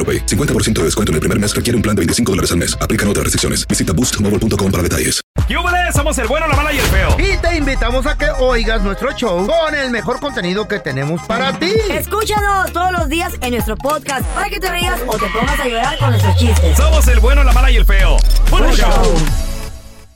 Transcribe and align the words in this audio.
AroPay. 0.00 0.24
50% 0.24 0.72
de 0.72 0.84
descuento 0.84 1.12
en 1.12 1.14
el 1.16 1.20
primer 1.20 1.38
mes 1.38 1.54
requiere 1.54 1.76
un 1.76 1.82
plan 1.82 1.94
de 1.94 2.00
25 2.00 2.32
dólares 2.32 2.50
al 2.52 2.56
mes. 2.58 2.74
Aplican 2.80 3.06
otras 3.08 3.24
restricciones. 3.24 3.68
Visita 3.68 3.92
boostmobile.com 3.92 4.70
para 4.72 4.82
detalles. 4.82 5.20
¡Yúbales! 5.48 5.94
Somos 5.94 6.16
el 6.18 6.28
bueno, 6.28 6.46
la 6.48 6.56
mala 6.56 6.72
y 6.72 6.78
el 6.78 6.86
feo. 6.86 7.16
Y 7.18 7.36
te 7.38 7.56
invitamos 7.56 8.06
a 8.06 8.16
que 8.16 8.30
oigas 8.38 8.82
nuestro 8.82 9.12
show 9.12 9.46
con 9.46 9.74
el 9.74 9.90
mejor 9.90 10.20
contenido 10.20 10.66
que 10.66 10.78
tenemos 10.78 11.20
para 11.26 11.58
ti. 11.58 11.72
Escúchanos 11.90 12.72
todos 12.72 12.92
los 12.92 13.08
días 13.08 13.32
en 13.42 13.50
nuestro 13.50 13.76
podcast 13.76 14.24
para 14.28 14.48
que 14.48 14.58
te 14.60 14.70
rías 14.70 15.00
o 15.06 15.18
te 15.18 15.26
pongas 15.26 15.60
a 15.60 15.68
llorar 15.68 15.98
con 15.98 16.10
nuestros 16.10 16.36
chistes. 16.36 16.76
Somos 16.76 17.06
el 17.08 17.20
bueno, 17.20 17.44
la 17.44 17.52
mala 17.52 17.70
y 17.70 17.76
el 17.76 17.84
feo. 17.84 18.16
¡Buen 18.50 18.72
show! 18.72 19.14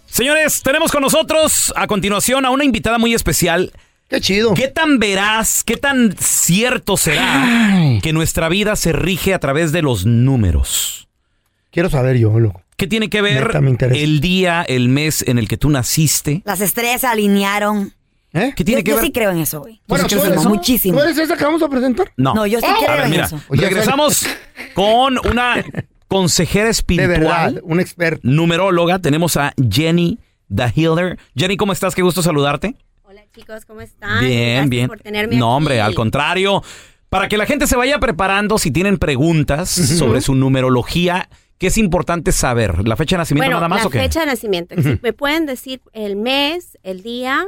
Señores, 0.06 0.62
tenemos 0.62 0.92
con 0.92 1.02
nosotros 1.02 1.72
a 1.74 1.86
continuación 1.88 2.44
a 2.46 2.50
una 2.50 2.64
invitada 2.64 2.98
muy 2.98 3.14
especial. 3.14 3.72
Qué 4.08 4.20
chido. 4.20 4.54
¿Qué 4.54 4.68
tan 4.68 4.98
veraz, 4.98 5.64
qué 5.64 5.76
tan 5.76 6.14
cierto 6.18 6.96
será 6.96 7.98
que 8.02 8.12
nuestra 8.12 8.48
vida 8.48 8.76
se 8.76 8.92
rige 8.92 9.34
a 9.34 9.38
través 9.38 9.72
de 9.72 9.82
los 9.82 10.04
números? 10.06 11.08
Quiero 11.70 11.90
saber 11.90 12.16
yo, 12.18 12.38
loco. 12.38 12.60
¿Qué 12.76 12.86
tiene 12.86 13.08
que 13.08 13.22
ver 13.22 13.46
Neta, 13.46 13.60
me 13.60 13.70
interesa. 13.70 14.00
el 14.02 14.20
día, 14.20 14.62
el 14.66 14.88
mes 14.88 15.24
en 15.26 15.38
el 15.38 15.48
que 15.48 15.56
tú 15.56 15.70
naciste? 15.70 16.42
Las 16.44 16.60
estrellas 16.60 17.00
se 17.02 17.06
alinearon. 17.06 17.92
¿Eh? 18.32 18.52
¿Qué 18.56 18.64
tiene 18.64 18.80
yo, 18.80 18.84
que 18.84 18.90
yo 18.90 18.96
ver? 18.96 19.04
sí 19.06 19.12
creo 19.12 19.30
en 19.30 19.38
eso, 19.38 19.60
güey. 19.60 19.80
Bueno, 19.86 20.08
sí 20.08 20.16
muchísimo. 20.48 20.98
¿Tú 20.98 21.04
eres 21.04 21.16
esa 21.18 21.36
que 21.36 21.44
vamos 21.44 21.62
a 21.62 21.68
presentar? 21.68 22.12
No. 22.16 22.34
No, 22.34 22.46
yo 22.46 22.58
sí 22.58 22.66
A 22.68 22.74
creo 22.84 22.96
ver, 22.96 23.04
en 23.04 23.10
mira, 23.10 23.24
eso. 23.26 23.40
Oye, 23.48 23.62
regresamos 23.62 24.26
con 24.74 25.18
una 25.30 25.64
consejera 26.08 26.64
De 26.64 27.06
verdad, 27.06 27.46
espiritual, 27.48 27.60
un 27.62 27.80
experto. 27.80 28.20
numeróloga. 28.24 28.98
Tenemos 28.98 29.36
a 29.36 29.54
Jenny 29.70 30.18
the 30.54 30.72
Healer. 30.74 31.16
Jenny, 31.36 31.56
¿cómo 31.56 31.72
estás? 31.72 31.94
Qué 31.94 32.02
gusto 32.02 32.22
saludarte. 32.22 32.74
Chicos, 33.34 33.64
¿cómo 33.64 33.80
están? 33.80 34.20
Bien, 34.24 34.52
Gracias 34.52 34.70
bien. 34.70 34.88
por 34.88 35.00
tenerme 35.00 35.36
no, 35.36 35.46
aquí. 35.50 35.56
hombre, 35.56 35.80
al 35.80 35.94
contrario. 35.94 36.62
Para 37.08 37.28
que 37.28 37.36
la 37.36 37.46
gente 37.46 37.66
se 37.66 37.76
vaya 37.76 37.98
preparando, 37.98 38.58
si 38.58 38.70
tienen 38.70 38.98
preguntas 38.98 39.68
sobre 39.70 40.20
su 40.20 40.34
numerología, 40.34 41.28
¿qué 41.58 41.68
es 41.68 41.78
importante 41.78 42.32
saber? 42.32 42.86
¿La 42.86 42.96
fecha 42.96 43.16
de 43.16 43.18
nacimiento 43.18 43.46
Bueno, 43.46 43.56
nada 43.56 43.68
más 43.68 43.80
la 43.82 43.86
o 43.86 43.90
qué? 43.90 44.00
fecha 44.00 44.20
de 44.20 44.26
nacimiento. 44.26 44.74
¿Me 45.02 45.12
pueden 45.12 45.46
decir 45.46 45.80
el 45.92 46.16
mes, 46.16 46.78
el 46.82 47.02
día 47.02 47.44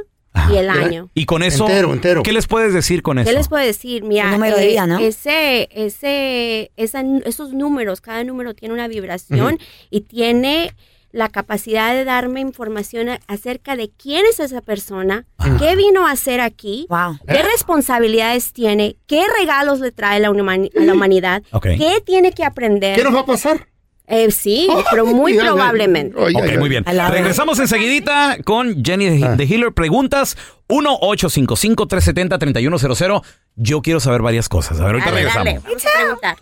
y 0.51 0.55
el 0.57 0.69
año? 0.69 1.09
Y 1.13 1.25
con 1.25 1.41
eso, 1.43 1.65
Entero, 1.67 1.93
entero. 1.93 2.23
¿qué 2.23 2.31
les 2.33 2.47
puedes 2.47 2.73
decir 2.73 3.01
con 3.01 3.19
eso? 3.19 3.29
¿Qué 3.29 3.35
les 3.35 3.47
puedo 3.49 3.65
decir? 3.65 4.03
Mira, 4.03 4.31
número 4.31 4.55
de 4.57 4.65
eh, 4.65 4.69
vida, 4.69 4.87
¿no? 4.87 4.99
Ese, 4.99 5.67
ese, 5.71 6.71
esa- 6.77 7.03
esos 7.25 7.53
números, 7.53 7.99
cada 8.01 8.23
número 8.23 8.53
tiene 8.53 8.73
una 8.73 8.87
vibración 8.87 9.57
y 9.89 10.01
tiene 10.01 10.73
la 11.11 11.29
capacidad 11.29 11.93
de 11.93 12.03
darme 12.03 12.41
información 12.41 13.09
acerca 13.27 13.75
de 13.75 13.89
quién 13.89 14.25
es 14.29 14.39
esa 14.39 14.61
persona, 14.61 15.25
qué 15.59 15.75
vino 15.75 16.05
a 16.07 16.11
hacer 16.11 16.41
aquí, 16.41 16.85
Wow. 16.89 17.17
qué 17.27 17.41
responsabilidades 17.43 18.53
tiene, 18.53 18.97
qué 19.07 19.23
regalos 19.39 19.79
le 19.79 19.91
trae 19.91 20.19
la 20.19 20.29
humani- 20.31 20.71
a 20.79 20.83
la 20.83 20.93
humanidad, 20.93 21.41
qué 21.61 22.01
tiene 22.05 22.31
que 22.33 22.43
aprender. 22.43 22.95
¿Qué 22.97 23.03
nos 23.03 23.15
va 23.15 23.21
a 23.21 23.25
pasar? 23.25 23.67
Eh, 24.09 24.31
sí, 24.31 24.67
pero 24.91 25.05
muy 25.05 25.37
probablemente. 25.37 26.17
Ok, 26.17 26.57
muy 26.59 26.69
bien. 26.69 26.85
Regresamos 26.85 27.59
enseguidita 27.59 28.37
con 28.45 28.81
Jenny 28.83 29.21
Ah. 29.23 29.35
de 29.35 29.43
Healer. 29.43 29.73
Preguntas 29.73 30.37
1-855-370-3100. 30.69 33.21
Yo 33.55 33.81
quiero 33.81 33.99
saber 33.99 34.21
varias 34.21 34.47
cosas. 34.49 34.79
A 34.79 34.85
ver, 34.85 34.93
ahorita 34.95 35.11
Dale, 35.11 35.17
regresamos. 35.23 35.45
dale, 35.45 35.59
vamos 35.65 35.85
a 35.85 35.89
preguntar. 35.99 36.37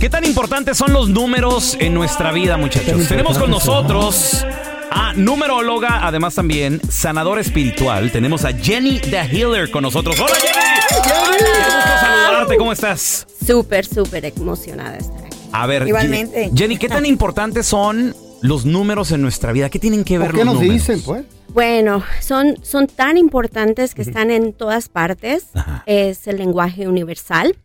¿Qué 0.00 0.08
tan 0.08 0.24
importantes 0.24 0.78
son 0.78 0.92
los 0.92 1.08
números 1.08 1.76
en 1.80 1.92
nuestra 1.92 2.30
vida, 2.30 2.56
muchachos? 2.56 3.08
Tenemos 3.08 3.36
con 3.36 3.50
nosotros 3.50 4.46
a 4.92 5.12
numeróloga, 5.14 6.06
además 6.06 6.36
también 6.36 6.80
sanador 6.88 7.40
espiritual. 7.40 8.12
Tenemos 8.12 8.44
a 8.44 8.52
Jenny 8.52 9.00
the 9.00 9.22
Healer 9.22 9.70
con 9.72 9.82
nosotros. 9.82 10.18
¡Hola, 10.20 10.34
Jenny! 10.40 11.02
¡Qué 11.02 11.10
gusto 11.10 11.90
saludarte! 12.00 12.56
¿Cómo 12.58 12.72
estás? 12.72 13.26
Súper, 13.44 13.84
súper 13.86 14.24
emocionada 14.26 14.92
de 14.92 14.98
estar 14.98 15.24
aquí. 15.26 15.36
A 15.50 15.66
ver, 15.66 15.88
Igualmente. 15.88 16.52
Jenny, 16.54 16.76
¿qué 16.76 16.88
tan 16.88 17.04
importantes 17.04 17.66
son 17.66 18.14
los 18.40 18.64
números 18.64 19.10
en 19.10 19.20
nuestra 19.20 19.50
vida? 19.50 19.68
¿Qué 19.68 19.80
tienen 19.80 20.04
que 20.04 20.18
ver 20.18 20.28
¿Por 20.28 20.38
qué 20.38 20.44
los 20.44 20.54
nos 20.54 20.62
números? 20.62 20.86
dicen, 20.86 21.02
pues? 21.02 21.24
Bueno, 21.48 22.04
son, 22.20 22.56
son 22.62 22.86
tan 22.86 23.16
importantes 23.16 23.96
que 23.96 24.02
están 24.02 24.30
en 24.30 24.52
todas 24.52 24.88
partes. 24.88 25.46
Ajá. 25.54 25.82
Es 25.86 26.28
el 26.28 26.36
lenguaje 26.36 26.86
universal. 26.86 27.56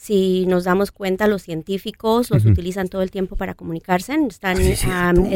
Si 0.00 0.46
nos 0.46 0.62
damos 0.62 0.92
cuenta, 0.92 1.26
los 1.26 1.42
científicos 1.42 2.30
los 2.30 2.44
utilizan 2.44 2.86
todo 2.86 3.02
el 3.02 3.10
tiempo 3.10 3.34
para 3.34 3.54
comunicarse. 3.54 4.16
Están, 4.28 4.56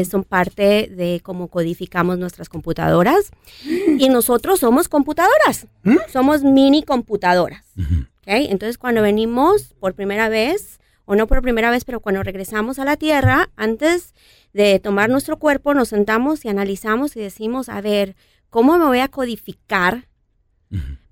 son 0.05 0.23
parte 0.23 0.89
de 0.89 1.19
cómo 1.21 1.49
codificamos 1.49 2.17
nuestras 2.17 2.47
computadoras. 2.47 3.31
Y 3.65 4.07
nosotros 4.07 4.61
somos 4.61 4.87
computadoras. 4.87 5.67
Somos 6.13 6.43
mini 6.43 6.81
computadoras. 6.81 7.65
¿ok? 7.77 8.27
Entonces, 8.27 8.77
cuando 8.77 9.01
venimos 9.01 9.73
por 9.81 9.95
primera 9.95 10.29
vez, 10.29 10.79
o 11.03 11.15
no 11.17 11.27
por 11.27 11.41
primera 11.41 11.69
vez, 11.69 11.83
pero 11.83 11.99
cuando 11.99 12.23
regresamos 12.23 12.79
a 12.79 12.85
la 12.85 12.95
Tierra, 12.95 13.49
antes 13.57 14.13
de 14.53 14.79
tomar 14.79 15.09
nuestro 15.09 15.39
cuerpo, 15.39 15.73
nos 15.73 15.89
sentamos 15.89 16.45
y 16.45 16.47
analizamos 16.47 17.17
y 17.17 17.19
decimos, 17.19 17.67
a 17.67 17.81
ver, 17.81 18.15
¿cómo 18.49 18.77
me 18.77 18.85
voy 18.85 18.99
a 18.99 19.09
codificar 19.09 20.07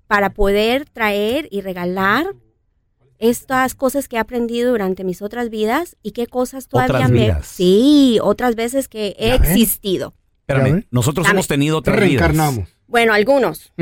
para 0.06 0.30
poder 0.30 0.88
traer 0.88 1.48
y 1.50 1.60
regalar 1.60 2.34
estas 3.22 3.74
cosas 3.76 4.08
que 4.08 4.16
he 4.16 4.18
aprendido 4.18 4.72
durante 4.72 5.04
mis 5.04 5.22
otras 5.22 5.48
vidas 5.48 5.96
y 6.02 6.10
qué 6.10 6.26
cosas 6.26 6.66
todavía 6.66 6.96
Otras 6.96 7.10
me... 7.12 7.20
vidas. 7.20 7.46
Sí, 7.46 8.18
otras 8.20 8.56
veces 8.56 8.88
que 8.88 9.14
he 9.16 9.34
existido. 9.34 10.12
¿Ya 10.48 10.56
Espérame, 10.56 10.86
nosotros 10.90 11.24
Dame. 11.26 11.36
hemos 11.36 11.46
tenido 11.46 11.78
otras 11.78 11.96
vidas. 11.96 12.08
Reencarnamos. 12.08 12.68
Bueno, 12.88 13.14
algunos, 13.14 13.72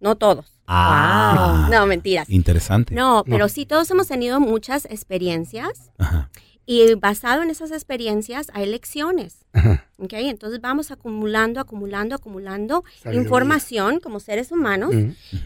no 0.00 0.16
todos. 0.16 0.52
Ah, 0.66 1.66
No, 1.72 1.86
mentiras. 1.86 2.28
interesante. 2.28 2.94
No, 2.94 3.24
pero 3.26 3.48
sí, 3.48 3.64
todos 3.64 3.90
hemos 3.90 4.06
tenido 4.06 4.38
muchas 4.38 4.84
experiencias 4.84 5.90
Ajá. 5.96 6.30
y 6.66 6.94
basado 6.94 7.42
en 7.42 7.48
esas 7.48 7.70
experiencias 7.70 8.48
hay 8.52 8.66
lecciones. 8.66 9.46
Ajá. 9.54 9.86
¿ok? 9.96 10.12
Entonces 10.12 10.60
vamos 10.60 10.90
acumulando, 10.90 11.58
acumulando, 11.58 12.14
acumulando 12.16 12.84
Sabiduría. 13.02 13.22
información 13.22 13.98
como 14.00 14.20
seres 14.20 14.52
humanos 14.52 14.94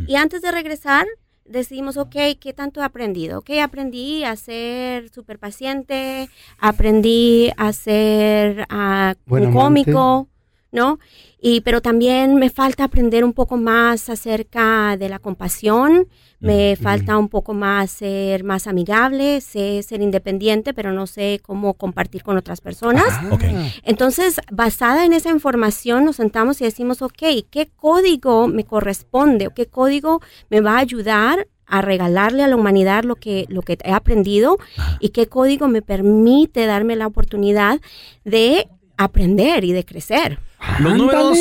y 0.08 0.16
antes 0.16 0.42
de 0.42 0.50
regresar 0.50 1.06
decimos, 1.44 1.96
ok, 1.96 2.16
¿qué 2.40 2.52
tanto 2.54 2.80
he 2.80 2.84
aprendido? 2.84 3.38
Ok, 3.40 3.50
aprendí 3.62 4.24
a 4.24 4.36
ser 4.36 5.10
súper 5.10 5.38
paciente, 5.38 6.28
aprendí 6.58 7.52
a 7.56 7.72
ser 7.72 8.66
un 9.26 9.52
cómico, 9.52 10.28
¿no? 10.72 10.98
Y, 11.40 11.60
pero 11.60 11.82
también 11.82 12.36
me 12.36 12.50
falta 12.50 12.84
aprender 12.84 13.24
un 13.24 13.34
poco 13.34 13.56
más 13.56 14.08
acerca 14.08 14.96
de 14.96 15.08
la 15.08 15.18
compasión, 15.18 16.08
me 16.40 16.74
falta 16.74 17.18
un 17.18 17.28
poco 17.28 17.54
más 17.54 17.90
ser 17.90 18.42
más 18.42 18.66
amigable, 18.66 19.40
sé 19.40 19.80
ser 19.84 20.02
independiente, 20.02 20.74
pero 20.74 20.92
no 20.92 21.06
sé 21.06 21.40
cómo 21.44 21.74
compartir 21.74 22.24
con 22.24 22.36
otras 22.36 22.60
personas. 22.60 23.06
Ok. 23.30 23.44
Entonces, 23.84 24.40
basada 24.50 25.04
en 25.04 25.12
esa 25.12 25.30
información, 25.30 26.04
nos 26.04 26.16
sentamos 26.16 26.60
y 26.60 26.64
decimos, 26.64 27.00
ok, 27.00 27.22
¿qué 27.50 27.70
código 27.76 28.48
me 28.48 28.64
corresponde 28.64 29.46
o 29.46 29.54
qué 29.54 29.66
código 29.66 30.20
me 30.50 30.60
va 30.60 30.76
a 30.76 30.80
ayudar 30.80 31.46
a 31.66 31.80
regalarle 31.80 32.42
a 32.42 32.48
la 32.48 32.56
humanidad 32.56 33.04
lo 33.04 33.14
que, 33.14 33.46
lo 33.48 33.62
que 33.62 33.78
he 33.82 33.92
aprendido 33.92 34.58
y 35.00 35.10
qué 35.10 35.26
código 35.26 35.68
me 35.68 35.80
permite 35.80 36.66
darme 36.66 36.96
la 36.96 37.06
oportunidad 37.06 37.80
de 38.24 38.68
aprender 38.96 39.64
y 39.64 39.72
de 39.72 39.84
crecer? 39.84 40.38
Los 40.78 40.96
números, 40.96 41.38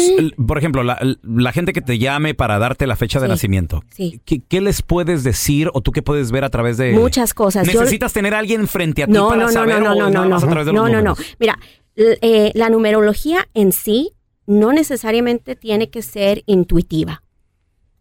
por 0.48 0.58
ejemplo, 0.58 0.84
la, 0.84 1.00
la 1.24 1.52
gente 1.52 1.74
que 1.74 1.82
te 1.82 1.98
llame 2.00 2.34
para 2.34 2.58
darte 2.60 2.88
la 2.88 2.96
fecha 2.96 3.20
de 3.20 3.28
nacimiento, 3.28 3.84
Sí. 3.92 4.20
¿qué, 4.26 4.42
qué 4.48 4.62
les 4.62 4.82
puedes 4.82 5.24
decir 5.24 5.70
o 5.74 5.82
tú 5.82 5.92
qué 5.92 6.02
puedes 6.02 6.32
ver 6.32 6.44
a 6.44 6.50
través 6.50 6.78
de 6.78 6.94
Muchas 6.94 7.34
cosas. 7.34 7.68
Yo- 7.68 7.80
¿Necesitas 7.80 8.14
tener 8.14 8.34
a 8.34 8.40
alguien 8.40 8.68
frente 8.68 9.04
a 9.04 9.08
ti 9.08 9.14
No, 9.14 9.30
para 9.30 9.42
no, 9.42 9.48
no, 9.48 9.54
saber 9.54 9.80
no, 9.80 9.96
no, 9.96 10.08
o 10.08 10.10
no, 10.10 10.24
no, 10.24 10.30
más 10.30 10.44
a 10.44 10.48
través 10.48 10.66
de 10.66 10.74
no, 10.74 10.84
los 10.84 10.92
no, 10.92 10.98
no. 11.02 11.10
números? 11.12 11.36
Mira, 11.40 11.60
eh, 11.96 12.52
la 12.56 12.70
numerología 12.70 13.48
en 13.54 13.72
sí 13.72 14.12
no 14.48 14.74
necesariamente 14.74 15.56
tiene 15.56 15.90
que 15.90 16.02
ser 16.02 16.44
intuitiva. 16.48 17.24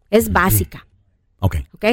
Es 0.09 0.31
básica, 0.33 0.87
Ok. 1.39 1.57
¿ok? 1.73 1.85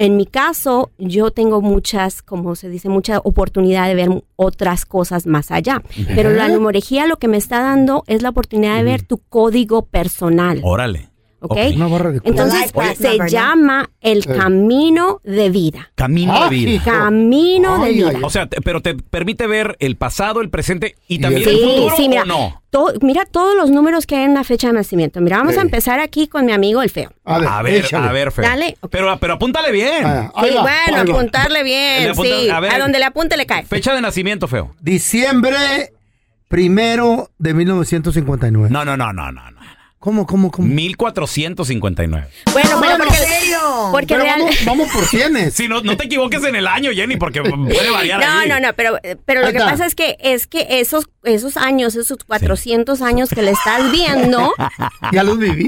En 0.00 0.16
mi 0.16 0.24
caso, 0.24 0.92
yo 0.96 1.30
tengo 1.30 1.60
muchas, 1.60 2.22
como 2.22 2.56
se 2.56 2.70
dice, 2.70 2.88
mucha 2.88 3.18
oportunidad 3.18 3.86
de 3.86 3.94
ver 3.94 4.24
otras 4.36 4.86
cosas 4.86 5.26
más 5.26 5.50
allá. 5.50 5.82
Pero 6.14 6.30
la 6.30 6.48
numerología 6.48 7.06
lo 7.06 7.18
que 7.18 7.28
me 7.28 7.36
está 7.36 7.60
dando 7.60 8.04
es 8.06 8.22
la 8.22 8.30
oportunidad 8.30 8.78
de 8.78 8.84
ver 8.84 9.02
tu 9.02 9.18
código 9.18 9.82
personal. 9.84 10.62
Órale. 10.64 11.09
¿Ok? 11.42 11.56
Una 11.74 11.86
barra 11.88 12.10
de 12.12 12.20
Entonces 12.22 12.70
se 12.98 13.18
llama 13.28 13.88
el 14.02 14.26
camino 14.26 15.20
de 15.24 15.48
vida. 15.48 15.90
Camino 15.94 16.34
Ah, 16.36 16.44
de 16.44 16.50
vida. 16.50 16.70
hijo. 16.72 16.84
Camino 16.90 17.78
de 17.78 17.84
Ay, 17.86 17.94
vida. 17.94 18.10
ay, 18.14 18.20
O 18.22 18.28
sea, 18.30 18.46
te- 18.46 18.60
pero 18.60 18.82
te 18.82 18.94
permite 18.94 19.46
ver 19.46 19.76
el 19.80 19.96
pasado, 19.96 20.42
el 20.42 20.50
presente 20.50 20.96
y 21.08 21.18
también 21.18 21.42
el 21.42 21.48
el 21.48 21.56
Sí, 21.56 21.64
futuro 21.64 21.96
sí, 21.96 22.08
mira, 22.10 22.22
o 22.22 22.26
no. 22.26 22.62
to- 22.68 22.92
mira 23.00 23.24
todos 23.24 23.56
los 23.56 23.70
números 23.70 24.06
que 24.06 24.16
hay 24.16 24.24
en 24.24 24.34
la 24.34 24.44
fecha 24.44 24.66
de 24.66 24.74
nacimiento. 24.74 25.20
Mira, 25.22 25.38
vamos 25.38 25.56
a 25.56 25.62
empezar 25.62 25.98
aquí 25.98 26.28
con 26.28 26.44
mi 26.44 26.52
amigo 26.52 26.82
el 26.82 26.90
feo. 26.90 27.10
A 27.24 27.38
ver, 27.38 27.48
A 27.48 27.62
ver, 27.62 27.74
échale. 27.86 28.06
a 28.08 28.12
ver, 28.12 28.32
Fer. 28.32 28.44
Dale. 28.44 28.76
Pero, 28.90 29.16
pero 29.18 29.32
apúntale 29.34 29.72
bien. 29.72 30.04
Ah, 30.04 30.30
ahí 30.34 30.50
Sí, 30.50 30.56
va, 30.56 30.62
bueno, 30.62 31.12
va. 31.12 31.18
apuntarle 31.18 31.62
bien, 31.62 32.10
apunta- 32.10 32.38
sí. 32.40 32.50
a 32.50 32.56
A, 32.56 32.60
ver. 32.60 32.78
donde 32.78 32.98
le 32.98 33.04
apunte 33.06 33.36
le 33.38 33.46
cae. 33.46 33.64
Fecha 33.64 33.94
de 33.94 34.00
nacimiento, 34.02 34.46
feo. 34.46 34.74
Diciembre 34.80 35.92
primero 36.48 37.30
de 37.38 37.54
1959. 37.54 38.68
No, 38.70 38.84
no, 38.84 38.96
no, 38.96 39.12
no, 39.12 39.32
no. 39.32 39.50
no. 39.50 39.60
¿Cómo, 40.00 40.26
cómo, 40.26 40.50
cómo? 40.50 40.66
1459. 40.66 42.26
Bueno, 42.54 42.78
bueno, 42.78 42.96
porque, 43.04 43.22
¿En 43.22 43.28
serio? 43.28 43.58
porque 43.92 44.06
Pero 44.14 44.22
real- 44.22 44.40
vamos, 44.40 44.56
vamos 44.64 44.88
por 44.92 45.04
cienes. 45.04 45.52
Sí, 45.60 45.68
no, 45.68 45.82
no 45.82 45.94
te 45.98 46.06
equivoques 46.06 46.42
en 46.44 46.56
el 46.56 46.66
año, 46.66 46.90
Jenny, 46.90 47.16
porque 47.18 47.42
puede 47.42 47.90
variar 47.90 48.18
No, 48.18 48.38
ahí. 48.40 48.48
no, 48.48 48.60
no, 48.60 48.72
pero, 48.74 48.98
pero 49.26 49.42
lo 49.42 49.52
que 49.52 49.58
pasa 49.58 49.84
es 49.84 49.94
que 49.94 50.16
es 50.20 50.46
que 50.46 50.66
esos 50.80 51.04
esos 51.22 51.58
años, 51.58 51.96
esos 51.96 52.24
400 52.24 53.02
años 53.02 53.28
que 53.28 53.42
le 53.42 53.50
estás 53.50 53.92
viendo, 53.92 54.54
Ya 55.12 55.22
los 55.22 55.38
viví. 55.38 55.66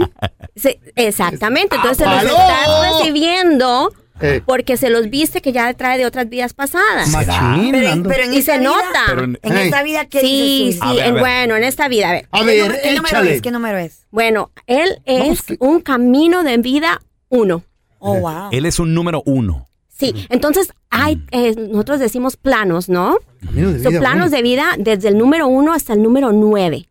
exactamente, 0.96 1.76
entonces 1.76 1.98
se 1.98 2.06
los 2.06 2.22
estás 2.24 2.68
recibiendo 3.00 3.92
Eh. 4.22 4.42
porque 4.44 4.76
se 4.76 4.90
los 4.90 5.10
viste 5.10 5.40
que 5.42 5.52
ya 5.52 5.72
trae 5.74 5.98
de 5.98 6.06
otras 6.06 6.28
vidas 6.28 6.54
pasadas. 6.54 7.08
Machín, 7.10 7.72
Pero, 7.72 8.02
pero 8.08 8.22
en 8.24 8.34
Y 8.34 8.42
se 8.42 8.58
vida- 8.58 8.70
nota. 8.70 9.02
Pero 9.06 9.24
en- 9.24 9.38
esta 9.42 9.82
vida, 9.82 10.04
¿qué 10.06 10.20
Sí, 10.20 10.26
dices 10.66 10.74
sí, 10.74 10.80
tú? 10.80 10.86
A 10.86 10.92
ver, 10.94 11.02
a 11.02 11.06
en- 11.08 11.14
ver. 11.14 11.22
bueno, 11.22 11.56
en 11.56 11.64
esta 11.64 11.88
vida, 11.88 12.08
a 12.08 12.12
ver. 12.12 12.28
A 12.30 12.38
¿Qué, 12.40 12.44
ver, 12.46 12.62
número- 12.62 12.80
qué 12.82 12.94
número 12.94 13.20
es? 13.22 13.42
¿Qué 13.42 13.50
número 13.50 13.78
es? 13.78 14.06
Bueno, 14.10 14.50
él 14.66 15.00
es 15.04 15.40
un 15.58 15.80
camino 15.80 16.42
de 16.44 16.56
vida 16.58 17.00
uno. 17.28 17.64
Oh, 17.98 18.16
wow. 18.18 18.48
Él 18.52 18.66
es 18.66 18.78
un 18.78 18.94
número 18.94 19.22
uno. 19.26 19.68
Sí, 19.88 20.26
entonces 20.30 20.72
hay, 20.90 21.22
eh, 21.30 21.54
nosotros 21.56 22.00
decimos 22.00 22.36
planos, 22.36 22.88
¿no? 22.88 23.18
Camino 23.44 23.72
de 23.72 23.82
Son 23.82 23.90
vida, 23.90 24.00
planos 24.00 24.30
bueno. 24.30 24.36
de 24.36 24.42
vida 24.42 24.64
desde 24.78 25.08
el 25.08 25.16
número 25.18 25.46
uno 25.46 25.72
hasta 25.72 25.92
el 25.92 26.02
número 26.02 26.32
nueve. 26.32 26.88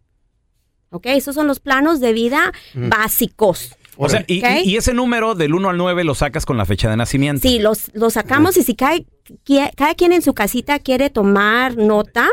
¿Ok? 0.91 1.05
Esos 1.07 1.35
son 1.35 1.47
los 1.47 1.59
planos 1.59 1.99
de 1.99 2.13
vida 2.13 2.51
básicos. 2.73 3.75
O 4.03 4.09
sea, 4.09 4.23
y, 4.27 4.75
ese 4.77 4.93
número 4.93 5.35
del 5.35 5.53
1 5.53 5.69
al 5.69 5.77
9 5.77 6.03
lo 6.03 6.15
sacas 6.15 6.45
con 6.45 6.57
la 6.57 6.65
fecha 6.65 6.89
de 6.89 6.97
nacimiento. 6.97 7.47
Sí, 7.47 7.59
los, 7.59 7.91
los 7.93 8.13
sacamos 8.13 8.57
y 8.57 8.63
si 8.63 8.75
cae, 8.75 9.05
qui- 9.45 9.71
cada 9.75 9.93
quien 9.95 10.11
en 10.11 10.21
su 10.21 10.33
casita 10.33 10.79
quiere 10.79 11.09
tomar 11.09 11.77
nota, 11.77 12.27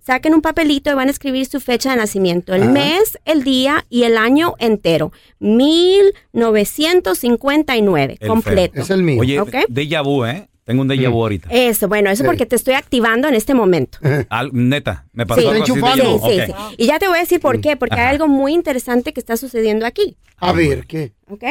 saquen 0.00 0.34
un 0.34 0.42
papelito 0.42 0.90
y 0.90 0.94
van 0.94 1.08
a 1.08 1.10
escribir 1.10 1.46
su 1.46 1.60
fecha 1.60 1.90
de 1.90 1.96
nacimiento, 1.96 2.54
el 2.54 2.62
Ajá. 2.62 2.72
mes, 2.72 3.18
el 3.24 3.44
día 3.44 3.84
y 3.90 4.04
el 4.04 4.16
año 4.16 4.54
entero. 4.58 5.12
1959, 5.38 8.16
El 8.20 8.28
completo. 8.28 8.80
Es 8.80 8.90
el 8.90 9.02
mío. 9.02 9.20
Oye, 9.20 9.38
Ok. 9.40 9.54
déjà 9.68 10.02
vu, 10.02 10.24
¿eh? 10.24 10.48
Tengo 10.64 10.82
un 10.82 10.88
déjà 10.88 11.10
vu 11.10 11.20
ahorita. 11.22 11.48
Eso, 11.50 11.88
bueno, 11.88 12.08
eso 12.10 12.22
Sí. 12.22 12.26
porque 12.26 12.46
te 12.46 12.54
estoy 12.56 12.74
activando 12.74 13.26
en 13.28 13.34
este 13.34 13.52
momento. 13.54 13.98
Al- 14.28 14.50
neta, 14.52 15.06
me 15.12 15.26
pasó 15.26 15.40
Sí. 15.40 15.46
algo 15.48 15.62
así 15.64 15.72
Está 15.72 15.86
déjà 15.94 16.04
vu. 16.04 16.10
enchufando. 16.14 16.28
Sí, 16.30 16.34
sí, 16.46 16.52
Ok. 16.52 16.58
sí. 16.70 16.74
Y 16.78 16.86
ya 16.86 16.98
te 16.98 17.08
voy 17.08 17.16
a 17.18 17.20
decir 17.20 17.40
por 17.40 17.60
qué, 17.60 17.76
porque 17.76 17.94
Ajá. 17.96 18.04
hay 18.04 18.10
algo 18.10 18.28
muy 18.28 18.52
interesante 18.54 19.12
que 19.12 19.18
está 19.20 19.36
sucediendo 19.36 19.86
aquí. 19.86 20.16
A 20.38 20.52
ver, 20.52 20.86
¿qué? 20.86 21.12
¿Ok? 21.28 21.44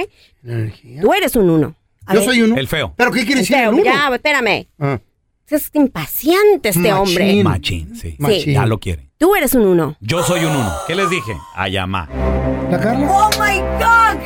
Energía. 0.45 1.01
Tú 1.01 1.13
eres 1.13 1.35
un 1.35 1.49
uno. 1.49 1.75
A 2.05 2.13
Yo 2.13 2.19
ver, 2.21 2.29
soy 2.29 2.41
uno. 2.41 2.55
El 2.57 2.67
feo. 2.67 2.93
¿Pero 2.97 3.11
qué 3.11 3.25
quiere 3.25 3.41
decir 3.41 3.55
el 3.57 3.69
uno? 3.69 3.83
ya, 3.83 4.09
espérame. 4.13 4.67
Ah, 4.79 4.99
Es 5.49 5.69
impaciente 5.73 6.69
este 6.69 6.79
Machín. 6.79 6.93
hombre. 6.97 7.43
Machín, 7.43 7.95
sí. 7.95 8.15
Machín. 8.19 8.53
Ya 8.53 8.65
lo 8.65 8.79
quiere. 8.79 9.09
Tú 9.17 9.35
eres 9.35 9.53
un 9.53 9.63
uno. 9.65 9.97
Yo 9.99 10.23
soy 10.23 10.45
un 10.45 10.51
uno. 10.55 10.71
¿Qué 10.87 10.95
les 10.95 11.09
dije? 11.09 11.33
Ayamá. 11.55 12.07
¿La 12.71 12.79
Carla? 12.79 13.07
Oh 13.11 13.29
my 13.37 13.59
God. 13.59 14.23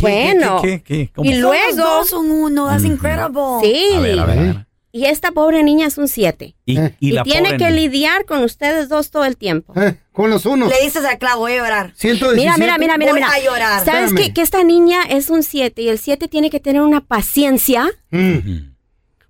Bueno. 0.00 0.60
¿Qué, 0.62 0.82
qué, 0.82 1.06
qué? 1.06 1.10
¿Cómo? 1.14 1.28
Y 1.30 1.34
luego, 1.36 1.76
dos 1.76 2.08
son 2.10 2.30
uno. 2.30 2.66
That's 2.68 2.84
incredible. 2.84 3.60
sí. 3.62 3.94
A 3.94 4.00
ver, 4.00 4.18
a 4.20 4.24
ver, 4.26 4.38
a 4.38 4.42
ver. 4.42 4.66
Y 4.92 5.06
esta 5.06 5.32
pobre 5.32 5.64
niña 5.64 5.88
es 5.88 5.98
un 5.98 6.06
siete. 6.06 6.54
Y, 6.66 6.78
Eh. 6.78 6.94
y 7.00 7.08
Y, 7.08 7.12
la 7.12 7.24
tiene 7.24 7.48
pobre 7.48 7.58
que 7.58 7.64
niña. 7.64 7.76
lidiar 7.80 8.24
con 8.26 8.44
ustedes 8.44 8.88
dos 8.88 9.10
todo 9.10 9.24
el 9.24 9.36
tiempo. 9.36 9.72
Eh, 9.74 9.96
con 10.12 10.30
los 10.30 10.46
unos. 10.46 10.68
Le 10.70 10.80
dices 10.84 11.04
al 11.04 11.18
clavo, 11.18 11.40
voy 11.40 11.52
a 11.54 11.56
llorar. 11.56 11.92
117. 11.96 12.36
Mira, 12.40 12.56
mira, 12.58 12.78
mira, 12.78 12.96
mira, 12.96 13.10
Voy 13.10 13.20
mira. 13.20 13.32
a 13.32 13.40
llorar. 13.42 13.84
¿Sabes 13.84 14.12
qué? 14.12 14.32
Que 14.32 14.40
esta 14.42 14.62
niña 14.62 15.02
es 15.02 15.30
un 15.30 15.42
siete 15.42 15.82
y 15.82 15.88
el 15.88 15.98
siete 15.98 16.28
tiene 16.28 16.48
que 16.48 16.60
tener 16.60 16.80
una 16.82 17.00
paciencia 17.00 17.90
Mm, 18.12 18.70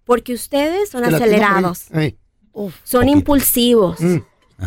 porque 0.05 0.35
ustedes 0.35 0.91
son 0.91 1.03
acelerados, 1.05 1.87
son 2.83 3.09
impulsivos, 3.09 3.99
Mm. 4.03 4.19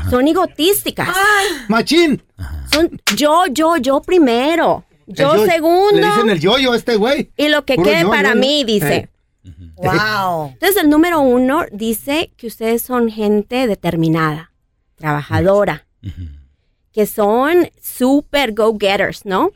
son 0.09 0.27
egotísticas. 0.27 1.09
Machín. 1.67 2.23
Son 2.71 2.99
yo, 3.15 3.43
yo, 3.51 3.77
yo 3.77 4.01
primero, 4.01 4.83
yo 5.07 5.35
yo- 5.35 5.45
segundo 5.45 5.99
Le 5.99 6.05
dicen 6.05 6.29
el 6.29 6.39
yoyo 6.39 6.73
a 6.73 6.75
este 6.77 6.95
güey. 6.97 7.31
y 7.37 7.47
lo 7.49 7.65
que 7.65 7.75
Puro 7.75 7.89
quede 7.89 8.01
yo, 8.03 8.09
para 8.09 8.29
yo, 8.29 8.35
yo. 8.35 8.39
mí, 8.41 8.63
dice. 8.63 8.95
Eh. 8.95 9.09
Wow. 9.77 10.49
Entonces 10.53 10.77
el 10.83 10.89
número 10.89 11.21
uno 11.21 11.63
dice 11.71 12.31
que 12.37 12.47
ustedes 12.47 12.81
son 12.81 13.09
gente 13.09 13.65
determinada, 13.67 14.51
trabajadora, 14.95 15.87
que 16.91 17.05
son 17.05 17.69
super 17.81 18.53
go-getters, 18.53 19.25
¿no? 19.25 19.51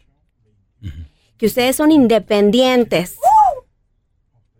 Que 1.38 1.48
ustedes 1.48 1.76
son 1.76 1.92
independientes, 1.92 3.18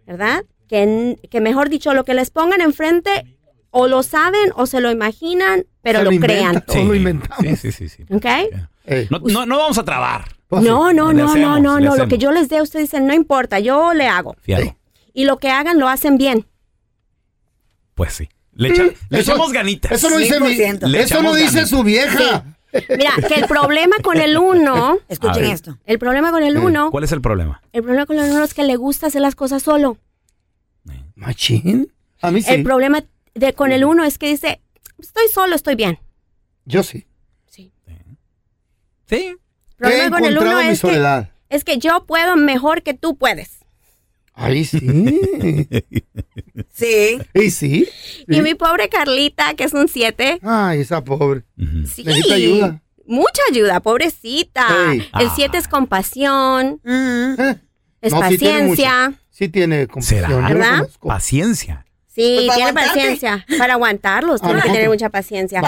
¿verdad? 0.06 0.44
Que, 0.68 1.18
que 1.30 1.42
mejor 1.42 1.70
dicho, 1.70 1.94
lo 1.94 2.04
que 2.04 2.14
les 2.14 2.32
pongan 2.32 2.60
enfrente, 2.62 3.38
o 3.72 3.88
lo 3.88 4.04
saben 4.04 4.52
o 4.56 4.66
se 4.68 4.80
lo 4.82 4.92
imaginan, 4.92 5.66
pero 5.82 6.00
Se 6.00 6.06
lo, 6.06 6.12
lo 6.12 6.20
crean. 6.20 6.46
inventan. 6.56 6.76
Todo 6.76 6.86
lo 6.86 6.96
inventamos. 6.96 7.38
Sí, 7.42 7.56
sí, 7.56 7.72
sí. 7.72 7.90
sí. 7.90 8.04
¿Ok? 8.14 8.26
No, 9.10 9.20
no, 9.20 9.46
no 9.46 9.58
vamos 9.58 9.78
a 9.78 9.84
trabar. 9.86 10.26
pues 10.48 10.64
sí. 10.64 10.70
No, 10.70 10.94
no, 10.94 11.12
no, 11.14 11.30
hacemos, 11.32 11.60
no, 11.62 11.80
no, 11.80 11.80
no. 11.80 11.96
Lo 11.96 12.08
que 12.08 12.18
yo 12.18 12.32
les 12.32 12.50
dé, 12.50 12.62
ustedes 12.62 12.92
dicen, 12.92 13.08
no 13.08 13.14
importa, 13.14 13.60
yo 13.60 13.94
le 13.94 14.08
hago. 14.08 14.36
Fíjalo. 14.42 14.78
Y 15.14 15.26
lo 15.26 15.38
que 15.38 15.50
hagan, 15.50 15.80
lo 15.80 15.88
hacen 15.90 16.18
bien. 16.18 16.46
Pues 17.96 18.14
sí. 18.14 18.30
Le, 18.54 18.70
echa- 18.70 18.84
le 19.10 19.20
Eso- 19.20 19.32
echamos 19.34 19.52
ganitas. 19.54 19.92
Eso 19.92 20.10
no 20.10 20.18
dice 20.18 20.40
mi, 20.40 20.56
100%. 20.56 20.88
Le 20.88 21.02
Eso 21.02 21.22
no 21.22 21.34
dice 21.34 21.66
su 21.66 21.84
vieja. 21.84 22.44
Mira, 22.90 23.12
que 23.28 23.36
el 23.36 23.48
problema 23.48 23.98
con 24.02 24.18
el 24.20 24.38
uno, 24.38 24.98
Escuchen 25.10 25.46
esto. 25.46 25.78
el 25.86 26.00
problema 26.00 26.32
con 26.32 26.42
el 26.44 26.58
uno, 26.58 26.90
¿Cuál 26.92 27.04
es 27.04 27.12
el 27.12 27.22
problema? 27.22 27.62
el 27.74 27.82
problema 27.84 28.06
con 28.06 28.18
el 28.18 28.32
uno 28.32 28.44
es 28.44 28.54
que 28.54 28.64
le 28.64 28.76
gusta 28.78 29.08
hacer 29.08 29.22
las 29.22 29.36
cosas 29.36 29.62
solo. 29.64 29.98
Machín. 31.16 31.92
A 32.22 32.32
mí 32.32 32.42
sí. 32.42 32.52
El 32.54 32.64
problema 32.64 33.04
de 33.36 33.54
con 33.54 33.72
el 33.72 33.84
uno 33.86 34.04
es 34.04 34.18
que 34.18 34.28
dice, 34.30 34.62
estoy 35.00 35.28
solo, 35.34 35.56
estoy 35.56 35.76
bien. 35.76 36.00
Yo 36.66 36.84
sí. 36.84 37.06
Sí. 37.48 37.72
Sí. 39.08 39.36
El 39.80 39.88
He 39.92 40.10
problema 40.10 40.20
con 40.20 40.26
el 40.26 40.38
uno 40.38 40.58
mi 40.58 40.64
es 40.68 40.70
que, 40.82 40.88
soledad. 40.88 41.32
es 41.50 41.64
que 41.64 41.78
yo 41.78 42.06
puedo 42.06 42.36
mejor 42.36 42.84
que 42.84 42.94
tú 42.94 43.18
puedes. 43.18 43.60
Ahí 44.34 44.64
sí. 44.66 44.80
Sí. 46.74 47.20
¿Y 47.34 47.52
sí? 47.52 47.88
Y 48.28 48.42
mi 48.42 48.56
pobre 48.56 48.90
Carlita, 48.90 49.54
que 49.56 49.64
es 49.66 49.74
un 49.74 49.88
siete, 49.88 50.40
Ay, 50.42 50.82
esa 50.82 51.04
pobre. 51.04 51.44
Ujú. 51.58 51.86
sí. 51.88 52.04
Necesita 52.04 52.36
ayuda. 52.36 52.82
Mucha 53.06 53.42
ayuda, 53.52 53.80
pobrecita. 53.82 54.66
El 54.94 55.08
Ah. 55.12 55.34
siete 55.36 55.58
es 55.58 55.68
compasión, 55.68 56.80
Mm. 56.84 57.36
Eh, 57.40 57.58
es 58.02 58.14
No, 58.14 58.28
sí 58.30 58.38
tiene 58.38 58.60
paciencia. 58.70 59.14
Sí 59.30 59.50
tiene 59.50 59.88
compasión. 59.88 60.46
¿Verdad? 60.48 60.90
Paciencia. 61.02 61.86
Sí, 62.14 62.34
Pues 62.36 62.48
para 62.48 62.56
tiene 62.58 62.70
aguantarte. 62.72 63.00
paciencia. 63.00 63.46
Para 63.58 63.74
aguantarlos, 63.76 64.42
tiene 64.42 64.62
que 64.62 64.70
tener 64.70 64.90
mucha 64.90 65.10
paciencia. 65.10 65.62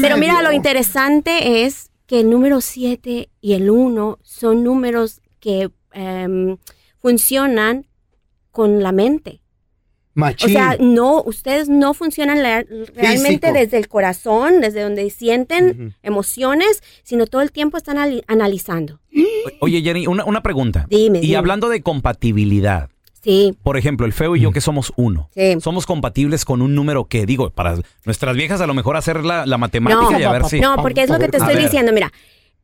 Pero 0.00 0.16
mira, 0.16 0.42
lo 0.42 0.50
interesante 0.52 1.64
es 1.64 1.90
que 2.06 2.20
el 2.20 2.30
número 2.30 2.60
7 2.60 3.30
y 3.40 3.52
el 3.52 3.70
1 3.70 4.18
son 4.22 4.64
números 4.64 5.20
que 5.40 5.70
em, 5.92 6.56
funcionan 6.98 7.86
con 8.50 8.82
la 8.82 8.90
mente. 8.92 9.40
O 10.16 10.20
Machín. 10.20 10.50
sea, 10.52 10.76
no, 10.80 11.22
ustedes 11.22 11.68
no 11.68 11.92
funcionan 11.94 12.42
la- 12.42 12.62
realmente 12.94 13.48
Físico. 13.48 13.52
desde 13.52 13.78
el 13.78 13.88
corazón, 13.88 14.60
desde 14.60 14.82
donde 14.82 15.08
sienten 15.10 15.94
emociones, 16.02 16.82
sino 17.02 17.26
todo 17.26 17.42
el 17.42 17.50
tiempo 17.52 17.76
están 17.76 17.98
ali- 17.98 18.22
analizando. 18.28 19.00
Oye, 19.60 19.82
Jenny, 19.82 20.06
una, 20.06 20.24
una 20.24 20.42
pregunta. 20.42 20.86
Dime, 20.88 21.18
Y 21.18 21.22
dime. 21.22 21.36
hablando 21.36 21.68
de 21.68 21.82
compatibilidad, 21.82 22.90
Sí, 23.24 23.56
por 23.62 23.76
ejemplo, 23.76 24.06
el 24.06 24.12
feo 24.12 24.36
y 24.36 24.40
yo 24.40 24.52
que 24.52 24.60
somos 24.60 24.92
uno, 24.96 25.28
Sí. 25.34 25.56
somos 25.60 25.86
compatibles 25.86 26.44
con 26.44 26.62
un 26.62 26.74
número 26.74 27.06
que, 27.06 27.24
digo, 27.26 27.50
para 27.50 27.76
nuestras 28.04 28.36
viejas 28.36 28.60
a 28.60 28.66
lo 28.66 28.74
mejor 28.74 28.96
hacer 28.96 29.24
la, 29.24 29.46
la 29.46 29.58
matemática 29.58 30.10
No, 30.12 30.20
y 30.20 30.22
a 30.22 30.30
ver 30.30 30.44
si... 30.44 30.60
no, 30.60 30.76
porque 30.76 31.02
es 31.02 31.10
lo 31.10 31.18
que 31.18 31.28
te 31.28 31.38
estoy 31.38 31.56
diciendo. 31.56 31.92
Mira, 31.92 32.12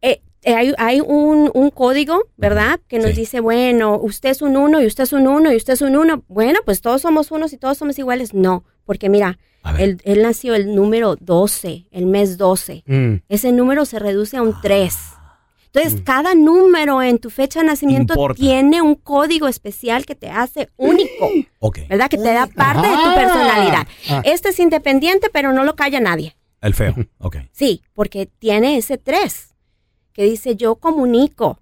eh, 0.02 0.20
eh, 0.42 0.54
hay, 0.54 0.72
hay 0.78 1.00
un, 1.00 1.50
un 1.52 1.70
código, 1.70 2.24
¿verdad? 2.36 2.78
Que 2.88 2.98
nos 2.98 3.10
Sí. 3.10 3.20
dice, 3.20 3.40
bueno, 3.40 3.98
usted 3.98 4.30
es 4.30 4.42
un 4.42 4.56
uno 4.56 4.80
y 4.82 4.86
usted 4.86 5.04
es 5.04 5.12
un 5.12 5.26
uno 5.26 5.52
y 5.52 5.56
usted 5.56 5.72
es 5.74 5.82
un 5.82 5.96
uno. 5.96 6.22
Bueno, 6.28 6.60
pues 6.64 6.80
todos 6.82 7.02
somos 7.02 7.30
unos 7.30 7.52
y 7.52 7.58
todos 7.58 7.76
somos 7.78 7.98
iguales. 7.98 8.32
No, 8.34 8.64
porque 8.84 9.08
mira, 9.08 9.38
él, 9.78 10.00
él 10.04 10.22
nació 10.22 10.54
el 10.54 10.74
número 10.74 11.16
12, 11.20 11.86
el 11.90 12.06
mes 12.06 12.38
12. 12.38 12.82
Mm. 12.86 13.14
Ese 13.28 13.52
número 13.52 13.84
se 13.84 13.98
reduce 13.98 14.36
a 14.38 14.42
un 14.42 14.54
3. 14.62 14.94
Entonces, 15.72 16.00
cada 16.04 16.34
número 16.34 17.00
en 17.02 17.18
tu 17.18 17.30
fecha 17.30 17.60
de 17.60 17.66
nacimiento 17.66 18.14
Importa. 18.14 18.40
tiene 18.40 18.82
un 18.82 18.96
código 18.96 19.46
especial 19.46 20.04
que 20.04 20.14
te 20.16 20.28
hace 20.28 20.68
único, 20.76 21.30
Ok, 21.60 21.78
¿verdad? 21.88 22.08
Que 22.10 22.16
te 22.16 22.32
da 22.32 22.46
parte 22.48 22.88
de 22.88 22.94
tu 22.94 23.00
Ah. 23.08 23.14
personalidad. 23.14 23.86
Ah. 24.08 24.22
Este 24.24 24.48
es 24.48 24.58
independiente, 24.58 25.28
pero 25.32 25.52
no 25.52 25.64
lo 25.64 25.76
calla 25.76 26.00
nadie. 26.00 26.36
el 26.60 26.74
feo, 26.74 26.94
ok. 27.18 27.36
Sí, 27.52 27.82
porque 27.94 28.26
tiene 28.26 28.76
ese 28.76 28.98
3 28.98 29.54
que 30.12 30.24
dice 30.24 30.56
yo 30.56 30.74
comunico, 30.76 31.60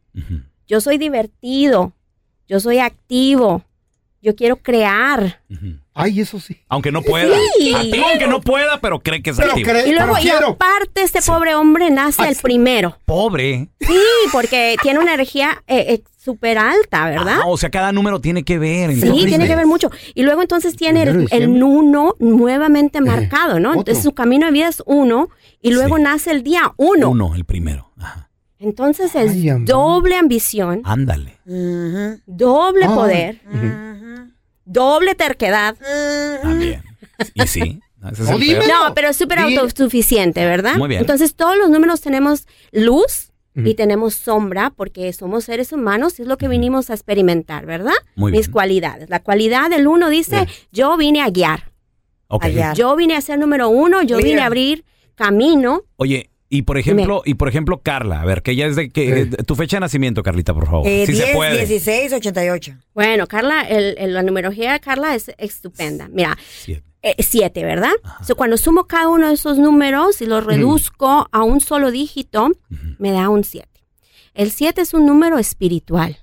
yo 0.67 0.81
soy 0.81 0.97
divertido, 0.99 1.93
yo 2.49 2.61
soy 2.61 2.79
activo, 2.79 3.63
yo 4.21 4.35
quiero 4.35 4.57
crear. 4.57 5.43
Ay, 5.95 6.21
eso 6.21 6.39
sí. 6.39 6.61
Aunque 6.69 6.93
no 6.93 7.03
pueda. 7.03 7.37
Sí. 7.59 7.75
Activo 7.75 8.07
aunque 8.09 8.27
no 8.29 8.41
pueda, 8.41 8.81
pero 8.81 9.01
cree 9.01 9.21
que 9.23 9.31
es 9.31 9.37
Pero 9.37 9.51
activo. 9.51 9.71
cree- 9.71 9.89
Y 9.89 9.93
luego, 9.93 10.15
pero 10.23 10.49
y 10.49 10.53
aparte, 10.53 11.03
este 11.03 11.21
pobre 11.23 11.55
hombre 11.55 11.91
nace 11.91 12.29
el 12.29 12.37
primero. 12.37 12.97
Pobre. 13.05 13.69
Sí, 13.81 13.97
porque 14.33 14.77
tiene 14.83 15.01
una 15.01 15.15
energía 15.15 15.63
eh, 15.67 16.03
súper 16.17 16.59
alta, 16.59 17.09
¿verdad? 17.09 17.39
Ah, 17.43 17.47
o 17.47 17.57
sea, 17.57 17.71
cada 17.71 17.91
número 17.93 18.21
tiene 18.21 18.45
que 18.45 18.59
ver. 18.59 18.95
Sí, 18.95 19.25
tiene 19.27 19.47
que 19.49 19.57
ver 19.57 19.67
mucho. 19.67 19.91
Y 20.15 20.23
luego 20.23 20.43
entonces 20.43 20.77
tiene 20.77 21.03
el, 21.03 21.27
el 21.31 21.63
uno 21.63 22.15
nuevamente 22.19 23.01
marcado, 23.01 23.59
¿no? 23.61 23.75
Entonces 23.75 24.03
su 24.05 24.13
camino 24.13 24.47
de 24.47 24.53
vida 24.53 24.69
es 24.69 24.83
uno 24.87 25.31
y 25.61 25.73
luego 25.73 25.97
Sí. 25.97 26.03
nace 26.03 26.31
el 26.31 26.43
día 26.43 26.73
uno. 26.77 27.11
Uno, 27.11 27.35
el 27.35 27.45
primero. 27.45 27.91
Ajá. 27.99 28.28
Entonces 28.61 29.15
es 29.15 29.31
Ay, 29.33 29.51
doble 29.61 30.17
ambición, 30.17 30.81
Ándale. 30.85 31.39
doble 32.27 32.87
poder, 32.87 33.41
doble 34.65 35.15
terquedad. 35.15 35.77
También. 36.43 36.83
Y 37.35 37.47
sí. 37.47 37.81
es 38.11 38.19
No, 38.69 38.95
pero 38.95 39.09
es 39.09 39.17
súper 39.17 39.39
autosuficiente, 39.41 40.45
¿verdad? 40.45 40.77
Muy 40.77 40.89
bien. 40.89 41.01
Entonces 41.01 41.35
todos 41.35 41.57
los 41.57 41.71
números 41.71 42.01
tenemos 42.01 42.47
luz 42.73 43.31
y 43.55 43.75
tenemos 43.75 44.15
sombra 44.15 44.71
porque 44.71 45.13
somos 45.13 45.45
seres 45.45 45.73
humanos 45.73 46.19
y 46.19 46.23
es 46.23 46.29
lo 46.29 46.37
que 46.37 46.47
vinimos 46.47 46.91
a 46.91 46.95
experimentar, 46.95 47.67
¿verdad? 47.67 47.95
Muy 48.15 48.31
Mis 48.31 48.43
bien. 48.43 48.53
cualidades. 48.53 49.11
La 49.11 49.21
cualidad 49.21 49.69
del 49.69 49.89
uno 49.89 50.09
dice, 50.11 50.47
yo 50.71 50.97
vine 50.97 51.23
a 51.23 51.31
guiar, 51.31 51.73
Ok. 52.29 52.45
Allá. 52.45 52.73
yo 52.75 52.95
vine 52.95 53.17
a 53.17 53.21
ser 53.21 53.39
número 53.39 53.69
uno, 53.69 54.03
yo 54.03 54.19
vine 54.19 54.43
a 54.43 54.47
abrir 54.47 54.85
camino. 55.17 55.83
Oye, 55.97 56.31
y 56.51 56.63
por 56.63 56.79
ejemplo, 56.79 57.23
y 57.25 57.35
por 57.35 57.49
ejemplo, 57.49 57.81
Carla, 57.83 58.21
a 58.23 58.25
ver, 58.25 58.43
que 58.43 58.53
ella 58.53 58.67
es 58.67 58.77
de 58.77 58.91
que 58.91 59.25
Sí. 59.25 59.31
tu 59.45 59.55
fecha 59.55 59.77
de 59.77 59.81
nacimiento, 59.81 60.23
Carlita, 60.23 60.55
por 60.55 60.67
favor. 60.67 60.87
Eh, 60.87 61.05
si 61.07 61.13
10, 61.13 61.27
se 61.27 61.35
puede. 61.35 61.67
16, 61.67 62.13
88. 62.13 62.75
Bueno, 62.95 63.27
Carla, 63.27 63.63
el- 63.63 63.97
el- 63.99 64.15
la 64.15 64.23
numerología 64.23 64.73
de 64.73 64.81
Carla 64.81 65.15
es 65.15 65.31
estupenda. 65.39 66.09
Mira, 66.09 66.37
Siete. 66.65 66.85
eh, 67.03 67.15
siete, 67.21 67.65
¿verdad? 67.65 67.93
So, 68.27 68.35
cuando 68.37 68.57
sumo 68.57 68.85
cada 68.85 69.09
uno 69.09 69.29
de 69.29 69.35
esos 69.35 69.59
números 69.59 70.21
y 70.23 70.27
los 70.27 70.45
reduzco 70.45 71.29
a 71.31 71.43
un 71.43 71.61
solo 71.61 71.91
dígito, 71.91 72.51
me 72.99 73.13
da 73.13 73.29
un 73.29 73.45
siete. 73.45 73.69
El 74.35 74.51
siete 74.51 74.81
es 74.83 74.95
un 74.95 75.05
número 75.07 75.39
espiritual. 75.39 76.19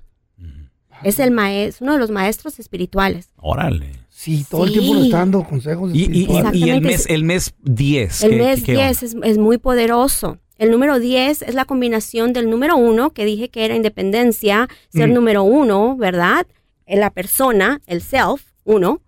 Es 1.04 1.20
el 1.20 1.30
maes- 1.32 1.82
uno 1.82 1.94
de 1.94 2.00
los 2.00 2.10
maestros 2.10 2.58
espirituales. 2.60 3.30
Órale. 3.36 3.92
Sí, 4.18 4.46
todo 4.50 4.64
el 4.64 4.72
Sí. 4.72 4.80
tiempo 4.80 4.96
le 4.96 5.06
está 5.06 5.18
dando 5.18 5.44
consejos. 5.44 5.92
Y, 5.94 6.04
y- 6.04 6.04
y- 6.04 6.08
y 6.08 6.24
el 6.24 6.30
Exactamente. 6.38 6.82
mes, 6.88 7.06
el 7.10 7.24
mes 7.26 7.54
10. 7.64 8.24
El 8.24 8.30
¿qué- 8.32 8.38
mes 8.38 8.64
qué 8.64 8.72
10 8.72 9.04
es, 9.04 9.16
es 9.24 9.38
muy 9.38 9.58
poderoso. 9.58 10.38
El 10.58 10.72
número 10.72 11.00
10 11.00 11.42
es 11.42 11.54
la 11.54 11.66
combinación 11.66 12.32
del 12.32 12.50
número 12.50 12.78
1, 12.78 13.12
que 13.12 13.26
dije 13.26 13.50
que 13.50 13.66
era 13.66 13.76
independencia, 13.76 14.70
ser 14.90 15.10
número 15.10 15.44
1, 15.44 15.98
¿verdad? 15.98 16.48
Eh, 16.86 16.96
La 16.98 17.10
persona, 17.10 17.82
el 17.88 18.02
self, 18.02 18.42
1, 18.64 19.02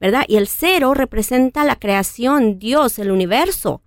¿verdad? 0.00 0.24
Y 0.26 0.36
el 0.36 0.48
0 0.48 0.94
representa 0.94 1.64
la 1.64 1.76
creación, 1.76 2.58
Dios, 2.58 2.98
el 2.98 3.10
universo. 3.10 3.82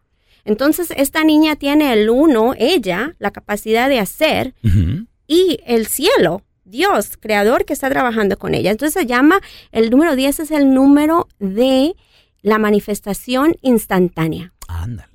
Entonces, 0.46 0.94
esta 0.96 1.24
niña 1.24 1.56
tiene 1.56 1.92
el 1.94 2.10
1, 2.12 2.54
ella, 2.60 3.16
la 3.18 3.32
capacidad 3.32 3.90
de 3.90 4.00
hacer, 4.00 4.54
Ujú. 4.64 5.08
y 5.28 5.60
el 5.66 5.88
cielo, 5.88 6.44
Dios, 6.70 7.18
creador 7.18 7.66
que 7.66 7.74
está 7.74 7.90
trabajando 7.90 8.38
con 8.38 8.54
ella. 8.54 8.72
Entonces 8.72 8.94
se 9.02 9.08
llama, 9.08 9.42
el 9.72 9.90
número 9.90 10.16
10 10.16 10.40
es 10.40 10.52
el 10.52 10.74
número 10.74 11.28
de 11.40 11.96
la 12.42 12.58
manifestación 12.60 13.56
instantánea. 13.62 14.54
Ándale. 14.68 15.10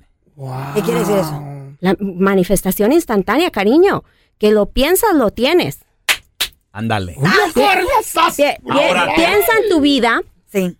¿Qué 0.74 0.82
quiere 0.82 1.00
decir 1.00 1.16
eso? 1.16 1.40
La 1.80 1.96
manifestación 2.00 2.92
instantánea, 2.92 3.50
cariño. 3.50 4.04
Que 4.38 4.50
lo 4.50 4.66
piensas, 4.66 5.14
lo 5.14 5.30
tienes. 5.30 5.78
Ándale. 6.72 7.14
Ahora- 8.68 9.14
piensa 9.14 9.52
en 9.62 9.68
tu 9.70 9.80
vida, 9.80 10.22
Sí, 10.50 10.76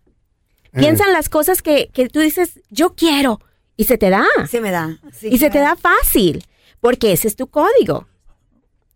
piensa 0.73 1.04
en 1.04 1.12
las 1.12 1.28
cosas 1.28 1.62
que, 1.62 1.88
que 1.93 2.09
tú 2.09 2.19
dices, 2.21 2.61
yo 2.71 2.95
quiero, 2.95 3.40
y 3.76 3.85
se 3.85 3.97
te 3.99 4.11
da. 4.11 4.25
sí 4.49 4.61
me 4.61 4.71
da. 4.73 4.99
Sí, 5.12 5.28
y 5.31 5.38
se 5.38 5.50
te 5.50 5.59
da 5.61 5.76
fácil, 5.76 6.45
porque 6.81 7.12
ese 7.12 7.28
es 7.28 7.37
tu 7.37 7.47
código. 7.49 8.07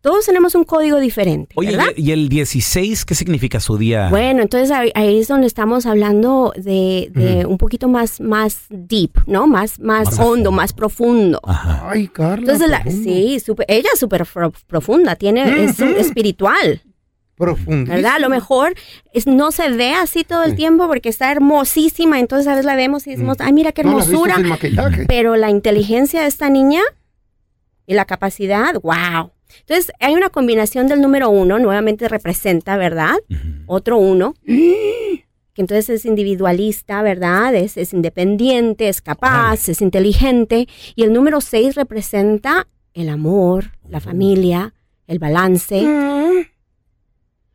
Todos 0.00 0.26
tenemos 0.26 0.54
un 0.54 0.62
código 0.62 1.00
diferente, 1.00 1.54
Oye, 1.56 1.72
¿verdad? 1.72 1.88
¿y 1.96 2.12
el 2.12 2.28
16 2.28 3.04
qué 3.04 3.14
significa 3.16 3.58
su 3.58 3.76
día? 3.78 4.08
Bueno, 4.10 4.42
entonces 4.42 4.70
ahí, 4.70 4.92
ahí 4.94 5.18
es 5.18 5.26
donde 5.26 5.48
estamos 5.48 5.86
hablando 5.86 6.52
de, 6.56 7.10
de 7.12 7.44
un 7.46 7.58
poquito 7.58 7.88
más, 7.88 8.20
más 8.20 8.58
deep, 8.70 9.10
¿no? 9.26 9.48
Más, 9.48 9.80
más, 9.80 10.18
hondo, 10.20 10.52
más 10.52 10.72
profundo. 10.72 11.40
Ajá. 11.42 11.88
Ay, 11.90 12.06
Carla. 12.06 12.52
Entonces, 12.52 12.68
la- 12.70 12.84
sí, 12.84 13.40
súper- 13.40 13.66
ella 13.68 13.88
es 13.92 13.98
súper 13.98 14.24
pro- 14.24 14.52
profunda, 14.68 15.16
tiene, 15.16 15.64
es 15.64 15.80
espiritual, 15.80 16.80
Profundísimo. 17.36 17.94
¿verdad? 17.94 18.14
A 18.16 18.18
lo 18.18 18.28
mejor 18.28 18.74
es, 19.12 19.26
no 19.28 19.52
se 19.52 19.68
ve 19.70 19.92
así 19.94 20.24
todo 20.24 20.42
el 20.44 20.54
tiempo 20.56 20.86
porque 20.88 21.08
está 21.08 21.30
hermosísima, 21.30 22.18
entonces 22.18 22.46
a 22.48 22.50
veces 22.50 22.64
la 22.66 22.74
vemos 22.76 23.06
y 23.06 23.10
decimos, 23.10 23.36
ay, 23.40 23.52
mira 23.52 23.70
qué 23.72 23.82
No, 23.84 23.90
la 23.90 23.96
viste 24.04 24.12
hermosura. 24.12 24.58
Pero 25.08 25.36
la 25.36 25.50
inteligencia 25.50 26.22
de 26.22 26.26
esta 26.28 26.50
niña 26.50 26.80
y 27.86 27.94
la 27.94 28.04
capacidad, 28.06 28.74
wow. 28.82 29.30
Entonces, 29.60 29.92
hay 30.00 30.14
una 30.14 30.30
combinación 30.30 30.86
del 30.88 31.00
número 31.00 31.30
uno, 31.30 31.58
nuevamente 31.58 32.08
representa, 32.08 32.76
¿verdad? 32.76 33.16
Otro 33.66 33.98
uno, 33.98 34.34
que 34.46 35.62
entonces 35.62 35.88
es 35.90 36.04
individualista, 36.04 37.02
¿verdad? 37.02 37.54
Es, 37.54 37.76
es 37.76 37.92
independiente, 37.92 38.88
es 38.88 39.00
capaz, 39.00 39.68
es 39.68 39.80
inteligente. 39.80 40.68
Y 40.94 41.02
el 41.02 41.12
número 41.12 41.40
seis 41.40 41.74
representa 41.74 42.68
el 42.94 43.08
amor, 43.08 43.72
la 43.88 44.00
familia, 44.00 44.74
el 45.06 45.18
balance. 45.18 45.84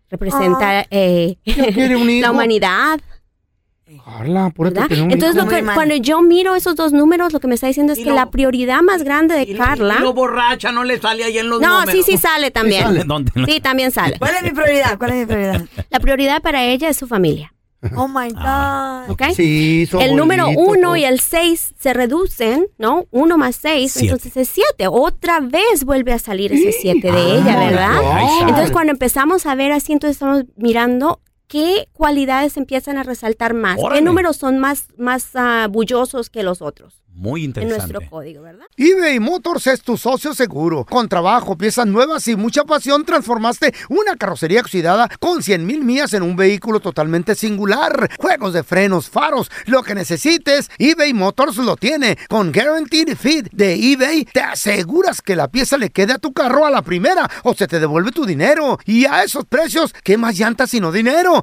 Representa 0.09 0.85
eh, 0.91 1.37
quiere 1.43 1.95
un 1.95 2.09
hijo? 2.09 2.21
la 2.21 2.31
humanidad, 2.31 2.99
Carla, 4.03 4.51
¿verdad? 4.57 4.87
Entonces, 4.89 5.35
lo 5.35 5.47
que, 5.49 5.63
cuando 5.63 5.95
yo 5.95 6.21
miro 6.21 6.55
esos 6.55 6.75
dos 6.75 6.93
números, 6.93 7.33
lo 7.33 7.39
que 7.39 7.47
me 7.47 7.55
está 7.55 7.67
diciendo 7.67 7.93
es 7.93 7.99
que 7.99 8.11
la 8.11 8.29
prioridad 8.31 8.81
más 8.81 9.03
grande 9.03 9.35
de 9.35 9.55
Carla... 9.55 9.99
borracha 10.13 10.71
no 10.71 10.83
le 10.83 10.99
sale 10.99 11.23
ahí 11.23 11.37
en 11.37 11.49
los 11.49 11.59
No, 11.61 11.85
sí, 11.87 12.03
sí 12.03 12.17
sale 12.17 12.51
también. 12.51 12.83
sale. 12.83 13.03
¿Dónde? 13.05 13.31
Sí, 13.45 13.59
también 13.59 13.91
sale. 13.91 14.17
¿Cuál 14.19 14.35
es 14.35 14.43
mi 14.43 14.51
prioridad? 14.51 14.97
¿Cuál 14.97 15.11
es 15.11 15.17
mi 15.17 15.25
prioridad? 15.25 15.65
La 15.89 15.99
prioridad 15.99 16.41
para 16.41 16.63
ella 16.63 16.89
es 16.89 16.97
su 16.97 17.07
familia, 17.07 17.53
Oh 17.97 18.07
my 18.07 18.29
God. 18.29 19.09
¿ok? 19.11 19.33
Sí, 19.35 19.85
su 19.91 19.99
el 19.99 20.15
número 20.15 20.47
uno 20.47 20.81
todo. 20.89 20.95
y 20.95 21.03
el 21.03 21.19
seis 21.19 21.73
se 21.77 21.91
reducen, 21.93 22.67
¿no? 22.77 23.07
Uno 23.11 23.37
más 23.37 23.57
seis, 23.57 23.91
Siete. 23.91 24.05
entonces 24.13 24.37
es 24.37 24.47
siete. 24.47 24.87
Otra 24.87 25.41
vez 25.41 25.83
vuelve 25.83 26.13
a 26.13 26.19
salir 26.19 26.53
ese 26.53 26.71
siete 26.71 27.11
de 27.11 27.17
Ah, 27.19 27.35
ella, 27.35 27.59
¿verdad? 27.59 27.91
my 28.01 28.21
God. 28.39 28.47
Entonces 28.49 28.71
cuando 28.71 28.93
empezamos 28.93 29.45
a 29.45 29.55
ver 29.55 29.73
así, 29.73 29.91
entonces 29.91 30.15
estamos 30.15 30.45
mirando 30.55 31.19
qué 31.53 31.87
cualidades 31.93 32.57
empiezan 32.57 32.97
a 32.97 33.03
resaltar 33.03 33.53
más, 33.53 33.77
Órale. 33.79 33.99
qué 33.99 34.03
números 34.03 34.37
son 34.37 34.57
más, 34.57 34.87
más 34.97 35.27
ah, 35.35 35.67
bullosos 35.69 36.31
que 36.31 36.41
los 36.41 36.63
otros 36.63 37.03
Muy 37.09 37.41
en 37.41 37.51
interesante. 37.51 37.93
nuestro 37.93 38.09
código, 38.09 38.41
¿verdad? 38.41 38.65
eBay 38.75 39.19
Motors 39.19 39.67
es 39.67 39.83
tu 39.83 39.95
socio 39.97 40.33
seguro. 40.33 40.83
Con 40.83 41.07
trabajo, 41.07 41.55
piezas 41.55 41.85
nuevas 41.85 42.27
y 42.27 42.35
mucha 42.35 42.63
pasión, 42.63 43.05
transformaste 43.05 43.71
una 43.89 44.15
carrocería 44.15 44.61
oxidada 44.61 45.07
con 45.19 45.43
100 45.43 45.63
mil 45.67 45.83
millas 45.83 46.13
en 46.15 46.23
un 46.23 46.35
vehículo 46.35 46.79
totalmente 46.79 47.35
singular. 47.35 48.09
Juegos 48.17 48.53
de 48.53 48.63
frenos, 48.63 49.11
faros, 49.11 49.51
lo 49.67 49.83
que 49.83 49.93
necesites, 49.93 50.71
eBay 50.79 51.13
Motors 51.13 51.57
lo 51.57 51.75
tiene. 51.75 52.17
Con 52.29 52.51
Guaranteed 52.51 53.15
Fit 53.15 53.51
de 53.51 53.75
eBay, 53.75 54.25
te 54.25 54.41
aseguras 54.41 55.21
que 55.21 55.35
la 55.35 55.49
pieza 55.49 55.77
le 55.77 55.91
quede 55.91 56.13
a 56.13 56.17
tu 56.17 56.33
carro 56.33 56.65
a 56.65 56.71
la 56.71 56.81
primera 56.81 57.29
o 57.43 57.53
se 57.53 57.67
te 57.67 57.79
devuelve 57.79 58.11
tu 58.11 58.25
dinero. 58.25 58.79
Y 58.87 59.05
a 59.05 59.23
esos 59.23 59.45
precios, 59.45 59.93
¿qué 60.03 60.17
más 60.17 60.35
llantas 60.35 60.71
sino 60.71 60.91
dinero? 60.91 61.42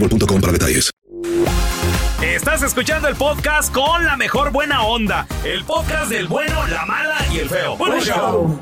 boostmobile.com 0.00 0.40
para 0.40 0.52
detalles. 0.52 0.90
Estás 2.22 2.62
escuchando 2.62 3.08
el 3.08 3.16
podcast 3.16 3.72
con 3.72 4.04
la 4.04 4.16
mejor 4.16 4.50
buena 4.52 4.82
onda. 4.84 5.26
El 5.44 5.64
podcast 5.64 6.10
del 6.10 6.26
bueno, 6.26 6.66
la 6.68 6.84
mala 6.86 7.16
y 7.32 7.38
el 7.38 7.48
feo. 7.48 7.76
Buen 7.76 8.00
show. 8.00 8.60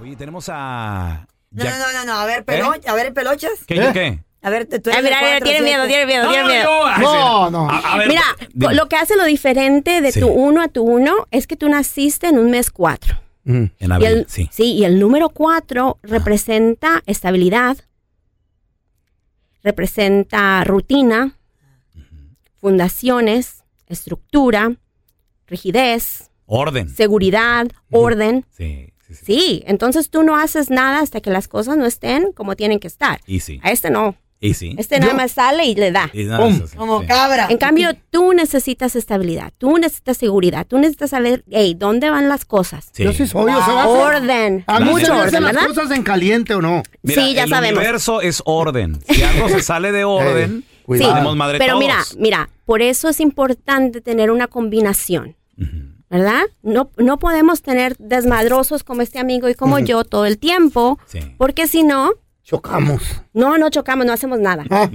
Oye, 0.00 0.16
tenemos 0.16 0.48
a. 0.50 1.26
No, 1.50 1.64
Jack- 1.64 1.78
no, 1.78 1.92
no, 2.00 2.04
no, 2.06 2.18
a 2.20 2.26
ver, 2.26 2.44
pelo, 2.44 2.72
a 2.86 2.94
ver, 2.94 3.12
pelochas. 3.14 3.64
¿Qué, 3.66 3.76
yo 3.76 3.92
qué? 3.92 4.18
A 4.42 4.50
ver, 4.50 4.66
tú 4.66 4.74
eres 4.74 4.84
mira, 4.84 5.00
de 5.00 5.02
mira, 5.02 5.18
cuatro, 5.20 5.44
tiene 5.48 5.62
miedo, 5.62 5.86
tiene 5.86 6.06
miedo, 6.06 6.24
No, 6.24 6.30
tiene 6.32 6.48
miedo. 6.48 6.98
No, 6.98 7.50
no. 7.50 7.70
A, 7.70 7.78
a 7.94 7.98
ver, 7.98 8.08
Mira, 8.08 8.22
dime. 8.52 8.74
lo 8.74 8.88
que 8.88 8.96
hace 8.96 9.16
lo 9.16 9.24
diferente 9.24 10.02
de 10.02 10.12
Sí. 10.12 10.20
tu 10.20 10.28
uno 10.28 10.60
a 10.62 10.68
tu 10.68 10.82
uno 10.82 11.26
es 11.30 11.46
que 11.46 11.56
tú 11.56 11.68
naciste 11.68 12.26
en 12.28 12.38
un 12.38 12.50
mes 12.50 12.70
cuatro. 12.70 13.18
En 13.46 13.72
Y 13.78 13.84
abril, 13.90 14.08
el, 14.08 14.26
sí. 14.28 14.48
y 14.56 14.84
el 14.84 14.98
número 14.98 15.28
cuatro 15.30 15.98
representa 16.02 17.02
estabilidad, 17.06 17.76
representa 19.64 20.62
rutina, 20.62 21.36
fundaciones, 22.56 23.64
estructura, 23.88 24.76
rigidez, 25.46 26.30
Orden. 26.46 26.88
seguridad, 26.88 27.66
orden. 27.90 28.46
Sí, 28.50 28.92
sí, 29.06 29.14
sí. 29.14 29.24
Sí, 29.24 29.64
entonces 29.66 30.10
tú 30.10 30.22
no 30.22 30.36
haces 30.36 30.70
nada 30.70 31.00
hasta 31.00 31.20
que 31.20 31.30
las 31.30 31.48
cosas 31.48 31.76
no 31.76 31.86
estén 31.86 32.32
como 32.32 32.54
tienen 32.54 32.78
que 32.78 32.86
estar. 32.86 33.20
Y 33.26 33.40
sí. 33.40 33.58
A 33.62 33.72
este 33.72 33.90
no. 33.90 34.16
Y 34.44 34.54
sí. 34.54 34.74
Este 34.78 35.00
nada 35.00 35.14
más 35.14 35.32
sale 35.32 35.64
y 35.64 35.74
le 35.74 35.90
da. 35.90 36.10
Y 36.12 36.24
nada, 36.24 36.50
sí, 36.52 36.62
Como 36.76 37.00
sí. 37.00 37.06
cabra. 37.06 37.46
En 37.48 37.56
cambio, 37.58 37.90
tú 38.10 38.32
necesitas 38.34 38.94
estabilidad, 38.94 39.52
tú 39.56 39.78
necesitas 39.78 40.16
seguridad, 40.18 40.66
tú 40.66 40.78
necesitas 40.78 41.10
saber, 41.10 41.44
hey, 41.50 41.74
¿dónde 41.78 42.10
van 42.10 42.28
las 42.28 42.44
cosas? 42.44 42.88
Sí. 42.92 43.04
Yo 43.04 43.12
sí 43.12 43.26
soy, 43.26 43.50
yo 43.52 43.64
se 43.64 43.72
va 43.72 43.82
a 43.82 43.84
hacer- 43.84 44.16
Orden. 44.16 44.64
A 44.66 44.76
hacen 44.76 44.88
orden, 45.10 45.42
las 45.44 45.52
¿verdad? 45.54 45.66
cosas 45.68 45.90
en 45.92 46.02
caliente 46.02 46.54
o 46.54 46.60
no. 46.60 46.82
Mira, 47.02 47.22
Sí, 47.22 47.34
ya 47.34 47.44
el 47.44 47.50
sabemos. 47.50 47.78
universo 47.78 48.20
es 48.20 48.42
orden. 48.44 49.00
Si 49.08 49.22
algo 49.22 49.48
se 49.48 49.62
sale 49.62 49.92
de 49.92 50.04
orden, 50.04 50.56
Ey, 50.56 50.82
cuidado. 50.84 51.12
tenemos 51.14 51.36
madre 51.36 51.58
Pero 51.58 51.72
todos. 51.72 51.80
mira, 51.84 51.98
mira, 52.18 52.50
por 52.66 52.82
eso 52.82 53.08
es 53.08 53.20
importante 53.20 54.00
tener 54.02 54.30
una 54.30 54.46
combinación, 54.48 55.36
¿verdad? 56.10 56.42
No, 56.62 56.90
no 56.98 57.18
podemos 57.18 57.62
tener 57.62 57.96
desmadrosos 57.98 58.84
como 58.84 59.00
este 59.02 59.18
amigo 59.18 59.48
y 59.48 59.54
como 59.54 59.78
yo 59.78 60.04
todo 60.04 60.26
el 60.26 60.38
tiempo, 60.38 60.98
Sí. 61.06 61.20
porque 61.38 61.66
si 61.66 61.82
no, 61.82 62.12
Chocamos. 62.44 63.02
no, 63.32 63.58
no 63.58 63.70
chocamos, 63.70 64.06
no 64.06 64.12
hacemos 64.12 64.38
nada. 64.38 64.64
Ah, 64.70 64.90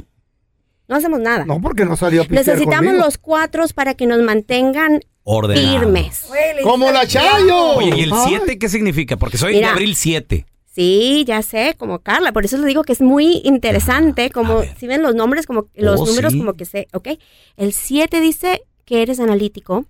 No 0.88 0.96
hacemos 0.96 1.20
nada. 1.20 1.46
no, 1.46 1.60
porque 1.62 1.84
no 1.86 1.96
salió 1.98 2.22
a 2.22 2.26
Necesitamos 2.28 2.86
conmigo. 2.88 3.06
los 3.06 3.18
cuatro 3.18 3.66
para 3.76 3.94
que 3.96 4.06
nos 4.08 4.22
mantengan 4.22 5.02
Ordenado. 5.24 5.80
firmes. 5.82 6.26
Como 6.64 6.92
la 6.92 7.06
Chayo. 7.08 7.76
Oye, 7.78 7.92
¿y 7.98 8.02
el 8.04 8.14
Ay. 8.14 8.20
7 8.40 8.58
qué 8.58 8.70
significa? 8.70 9.18
Porque 9.18 9.38
soy 9.38 9.54
Mira. 9.56 9.68
de 9.68 9.74
abril 9.74 9.96
7. 9.96 10.46
Sí, 10.66 11.26
ya 11.28 11.42
sé, 11.42 11.76
como 11.78 12.00
Carla, 12.00 12.32
por 12.32 12.46
eso 12.46 12.56
les 12.58 12.68
digo 12.68 12.84
que 12.84 12.94
es 12.94 13.02
muy 13.02 13.42
interesante, 13.44 14.30
como 14.30 14.62
si 14.78 14.88
ven 14.88 15.02
los 15.02 15.14
nombres, 15.16 15.46
como 15.46 15.68
los 15.76 16.00
Oh, 16.00 16.06
números, 16.06 16.32
sí. 16.32 16.40
como 16.40 16.54
que 16.54 16.66
sé, 16.66 16.88
¿ok? 16.94 17.10
El 17.58 17.74
7 17.74 18.22
dice 18.22 18.62
que 18.86 19.02
eres 19.02 19.20
analítico, 19.20 19.86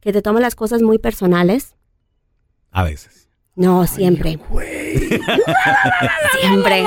que 0.00 0.12
te 0.12 0.22
tomas 0.22 0.42
las 0.42 0.54
cosas 0.54 0.82
muy 0.82 0.98
personales. 0.98 1.74
A 2.72 2.82
veces. 2.84 3.19
No, 3.60 3.86
siempre. 3.86 4.38
siempre. 6.40 6.86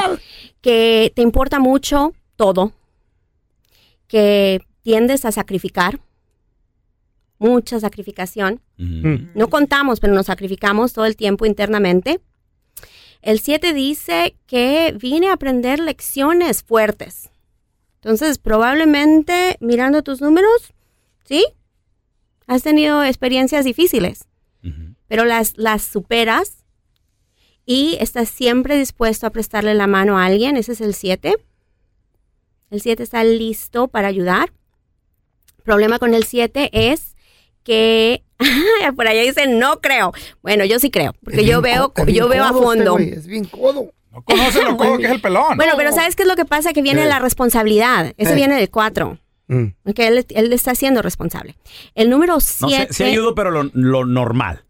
Que 0.59 1.13
te 1.15 1.21
importa 1.21 1.59
mucho 1.59 2.13
todo. 2.36 2.73
Que 4.07 4.59
tiendes 4.81 5.23
a 5.25 5.31
sacrificar. 5.31 5.99
Mucha 7.38 7.79
sacrificación. 7.79 8.59
Ujú. 8.79 9.27
No 9.36 9.49
contamos, 9.49 9.99
pero 9.99 10.13
nos 10.13 10.25
sacrificamos 10.25 10.93
todo 10.93 11.05
el 11.05 11.15
tiempo 11.15 11.45
internamente. 11.45 12.19
El 13.21 13.39
7 13.39 13.73
dice 13.73 14.36
que 14.47 14.95
vine 14.99 15.27
a 15.27 15.33
aprender 15.33 15.79
lecciones 15.79 16.63
fuertes. 16.63 17.29
Entonces, 17.95 18.39
probablemente 18.39 19.57
mirando 19.59 20.01
tus 20.01 20.21
números, 20.21 20.73
¿sí? 21.23 21.45
Has 22.47 22.63
tenido 22.63 23.03
experiencias 23.03 23.63
difíciles, 23.63 24.25
pero 25.07 25.23
las, 25.23 25.57
las 25.57 25.83
superas 25.83 26.62
y 27.65 27.97
estás 27.99 28.30
siempre 28.30 28.78
dispuesto 28.78 29.28
a 29.28 29.30
prestarle 29.30 29.73
la 29.73 29.88
mano 29.88 30.17
a 30.17 30.26
alguien. 30.26 30.58
Ese 30.58 30.73
es 30.73 30.82
el 30.82 30.93
7. 30.93 31.36
El 32.71 32.82
7 32.82 33.04
está 33.04 33.23
listo 33.23 33.88
para 33.88 34.08
ayudar. 34.08 34.52
Problema 35.63 35.99
con 35.99 36.13
el 36.13 36.26
7 36.26 36.69
es 36.91 37.15
que 37.63 38.23
por 38.95 39.08
allá 39.08 39.21
dicen 39.21 39.60
no 39.60 39.80
creo. 39.80 40.12
Bueno, 40.41 40.65
yo 40.65 40.80
sí 40.80 40.89
creo, 40.91 41.13
porque 41.23 41.41
Es 41.41 41.47
yo 41.47 41.62
veo 41.62 41.93
yo 42.08 42.28
veo 42.28 42.43
a 42.43 42.47
este 42.49 42.60
fondo. 42.62 42.91
güey, 42.93 43.10
es 43.10 43.28
bien 43.28 43.45
codo. 43.45 43.93
No 44.12 44.21
conoce 44.23 44.63
lo 44.63 44.78
codo 44.78 44.97
que 44.97 45.06
es 45.06 45.12
el 45.12 45.21
pelón. 45.21 45.56
Bueno, 45.56 45.73
pero 45.78 45.91
¿sabes 45.91 46.15
qué 46.15 46.23
es 46.23 46.28
lo 46.30 46.36
que 46.36 46.45
pasa? 46.45 46.73
Que 46.73 46.82
viene 46.82 47.04
Eh. 47.06 47.08
la 47.08 47.19
responsabilidad. 47.19 48.13
Ese 48.17 48.34
Eh. 48.34 48.36
viene 48.36 48.56
del 48.56 48.69
4. 48.69 49.17
Mm. 49.47 49.67
Que 49.95 50.08
él, 50.08 50.26
él 50.30 50.54
está 50.54 50.76
siendo 50.76 51.02
responsable. 51.02 51.56
El 51.95 52.10
número 52.10 52.34
No 52.34 52.39
sé, 52.39 52.65
7. 52.67 52.93
sí 52.93 53.04
ayudo, 53.04 53.34
pero 53.36 53.49
lo, 53.52 53.63
lo 53.73 54.06
normal. 54.06 54.65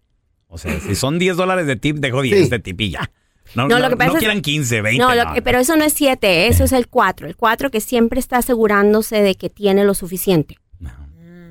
O 0.54 0.58
sea, 0.60 0.80
si 0.80 0.94
son 0.94 1.18
10 1.18 1.36
dólares 1.36 1.66
de 1.66 1.76
tip, 1.76 1.98
dejo 1.98 2.22
10 2.22 2.44
Sí. 2.44 2.50
de 2.50 2.60
tip 2.60 2.80
y 2.82 2.92
ya. 2.92 3.10
No, 3.56 3.68
No, 3.68 3.76
no, 3.76 3.80
lo 3.80 3.90
que 3.90 3.98
pasa 3.98 4.10
no 4.12 4.14
es- 4.18 4.20
quieran 4.20 4.42
15, 4.42 4.82
20. 4.82 5.04
No, 5.04 5.16
lo 5.16 5.24
que- 5.34 5.40
no. 5.40 5.44
pero 5.44 5.58
eso 5.60 5.76
no 5.76 5.84
es 5.84 5.94
7, 5.94 6.48
eso 6.48 6.64
es 6.64 6.72
el 6.72 6.88
4. 6.88 7.26
El 7.28 7.36
4 7.36 7.72
que 7.72 7.82
siempre 7.82 8.20
está 8.20 8.38
asegurándose 8.38 9.22
de 9.24 9.34
que 9.36 9.50
tiene 9.50 9.84
lo 9.84 9.96
suficiente. 9.96 10.58
No. 10.80 10.92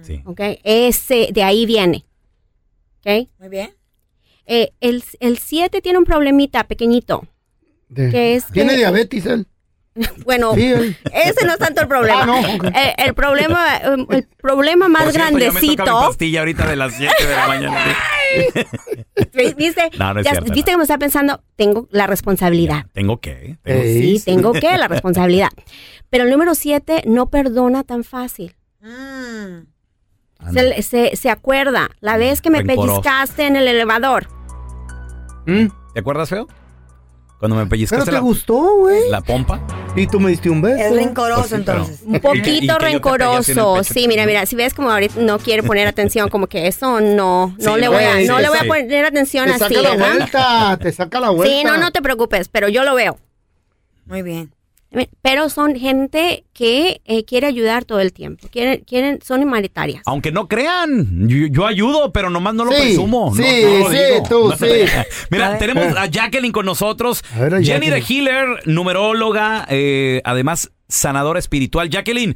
Sí. 0.03 0.23
¿Ok? 0.25 0.41
Ese, 0.63 1.31
de 1.33 1.43
ahí 1.43 1.67
viene. 1.67 2.05
¿Ok? 3.01 3.29
Muy 3.41 3.49
bien. 3.49 3.71
Eh, 4.47 4.71
el 4.81 5.39
7 5.39 5.81
tiene 5.83 5.99
un 5.99 6.05
problemita 6.05 6.65
pequeñito. 6.65 7.27
De- 7.89 8.11
¿Qué 8.11 8.37
es 8.37 8.47
Tiene 8.47 8.71
que- 8.73 8.79
diabetes 8.79 9.27
él. 9.27 9.47
Bueno, 10.25 10.55
Sí, 10.55 10.73
ese 11.13 11.45
no 11.45 11.53
es 11.53 11.59
tanto 11.59 11.83
el 11.83 11.89
problema. 11.89 12.23
Ah, 12.23 12.27
no. 12.27 12.39
Eh, 12.69 12.95
el 12.99 13.15
problema, 13.15 13.77
eh, 13.77 14.07
el 14.11 14.29
problema 14.41 14.89
más 14.89 15.05
Por 15.05 15.13
cierto, 15.13 15.29
ya 15.31 15.35
me 15.35 15.41
toca 15.47 15.61
mi 15.61 15.67
grandecito. 15.77 16.07
pastilla 16.09 16.39
ahorita 16.41 16.67
de 16.67 16.77
las 16.77 16.95
7 16.95 17.27
de 17.27 17.35
la 17.37 17.47
mañana. 17.49 17.79
¿Viste? 19.57 19.91
No, 19.99 20.15
no 20.15 20.21
es 20.21 20.25
Ya- 20.27 20.33
cierto, 20.33 20.53
¿Viste 20.53 20.71
no. 20.71 20.77
cómo 20.77 20.83
está 20.83 20.99
pensando? 20.99 21.43
Tengo 21.57 21.89
la 21.91 22.07
responsabilidad. 22.07 22.87
Tengo 22.93 23.21
que. 23.21 23.59
Tengo 23.63 23.81
Ey, 23.83 24.19
Sí, 24.19 24.25
tengo 24.25 24.53
que 24.53 24.77
la 24.79 24.89
responsabilidad. 24.89 25.51
Pero 26.09 26.25
el 26.25 26.31
número 26.31 26.55
7 26.55 27.03
no 27.07 27.29
perdona 27.29 27.85
tan 27.85 28.05
fácil. 28.05 28.55
Mm. 28.81 29.67
Se, 30.53 30.83
se- 30.83 31.17
se 31.17 31.31
acuerda 31.31 31.91
la 32.01 32.17
vez 32.17 32.41
que 32.41 32.51
me 32.51 32.63
Rencoroso. 32.63 33.03
pellizcaste 33.03 33.47
en 33.47 33.57
el 33.57 33.69
elevador. 33.69 34.29
Mm. 35.47 35.67
¿Te 35.95 36.01
acuerdas, 36.01 36.29
feo? 36.31 36.49
Cuando 37.39 37.57
me 37.57 37.63
Pero 37.63 37.71
pellizcaste 37.71 38.07
te 38.07 38.13
la, 38.13 38.21
gustó, 38.21 38.77
güey. 38.79 39.09
la 39.11 39.21
pompa. 39.21 39.61
Y 39.95 40.07
tú 40.07 40.19
me 40.21 40.31
diste 40.31 40.49
un 40.49 40.63
beso. 40.63 40.83
Es 40.83 40.95
rencoroso 40.95 41.41
Pues 41.49 41.51
pero- 41.51 41.81
entonces. 41.83 42.01
Un 42.07 42.19
poquito 42.19 42.79
te 42.79 42.85
rencoroso. 42.85 43.85
Sí, 43.85 44.09
mira, 44.09 44.25
mira, 44.25 44.47
si 44.47 44.57
ves 44.57 44.73
como 44.73 44.91
ahorita 44.91 45.21
no 45.21 45.39
quiere 45.39 45.63
poner 45.63 45.87
atención, 45.87 46.31
como 46.31 46.47
que 46.47 46.67
eso 46.67 47.01
no, 47.01 47.55
no 47.59 47.75
Sí, 47.75 47.81
le 47.81 47.89
voy 47.89 48.03
a, 48.03 48.21
no 48.23 48.39
le 48.41 48.49
voy 48.49 48.59
a 48.59 48.65
poner 48.65 49.05
atención 49.05 49.45
Te 49.47 49.53
así, 49.53 49.75
saca 49.75 49.83
la 49.83 49.91
¿verdad? 49.91 50.15
vuelta, 50.17 50.79
te 50.81 50.93
saca 50.93 51.21
la 51.21 51.29
vuelta. 51.31 51.55
Sí, 51.55 51.65
no, 51.65 51.77
no 51.77 51.91
te 51.91 52.01
preocupes, 52.01 52.49
pero 52.49 52.69
yo 52.71 52.85
lo 52.85 52.95
veo. 52.95 53.19
Muy 54.07 54.23
bien. 54.23 54.55
Pero 55.23 55.49
son 55.49 55.75
gente 55.75 56.45
que 56.53 57.01
eh, 57.07 57.25
quiere 57.25 57.47
ayudar 57.47 57.85
todo 57.85 58.01
el 58.01 58.13
tiempo. 58.13 58.47
Quieren, 58.51 58.85
quieren, 58.87 59.21
son 59.23 59.43
humanitarias. 59.43 60.03
Aunque 60.05 60.31
no 60.33 60.49
crean, 60.49 61.29
yo, 61.29 61.47
yo 61.51 61.67
ayudo, 61.67 62.13
pero 62.13 62.29
nomás 62.29 62.53
no 62.55 62.67
lo 62.67 62.73
Sí, 62.73 62.83
presumo. 62.83 63.33
No- 63.35 63.43
sí, 63.43 63.63
no 63.65 63.79
lo 63.79 63.91
sí, 63.91 63.97
digo. 63.97 64.23
tú, 64.29 64.49
No- 64.51 64.57
sí. 64.57 64.85
Mira, 65.31 65.57
tenemos 65.59 65.97
a 65.97 66.05
Jacqueline 66.07 66.53
con 66.53 66.67
nosotros. 66.67 67.25
A 67.35 67.41
ver, 67.41 67.55
a 67.55 67.63
Jenny 67.63 67.89
de. 67.89 68.03
Healer, 68.07 68.47
numeróloga, 68.67 69.65
eh, 69.71 70.21
además 70.25 70.71
sanadora 70.89 71.39
espiritual. 71.39 71.89
Jacqueline, 71.89 72.35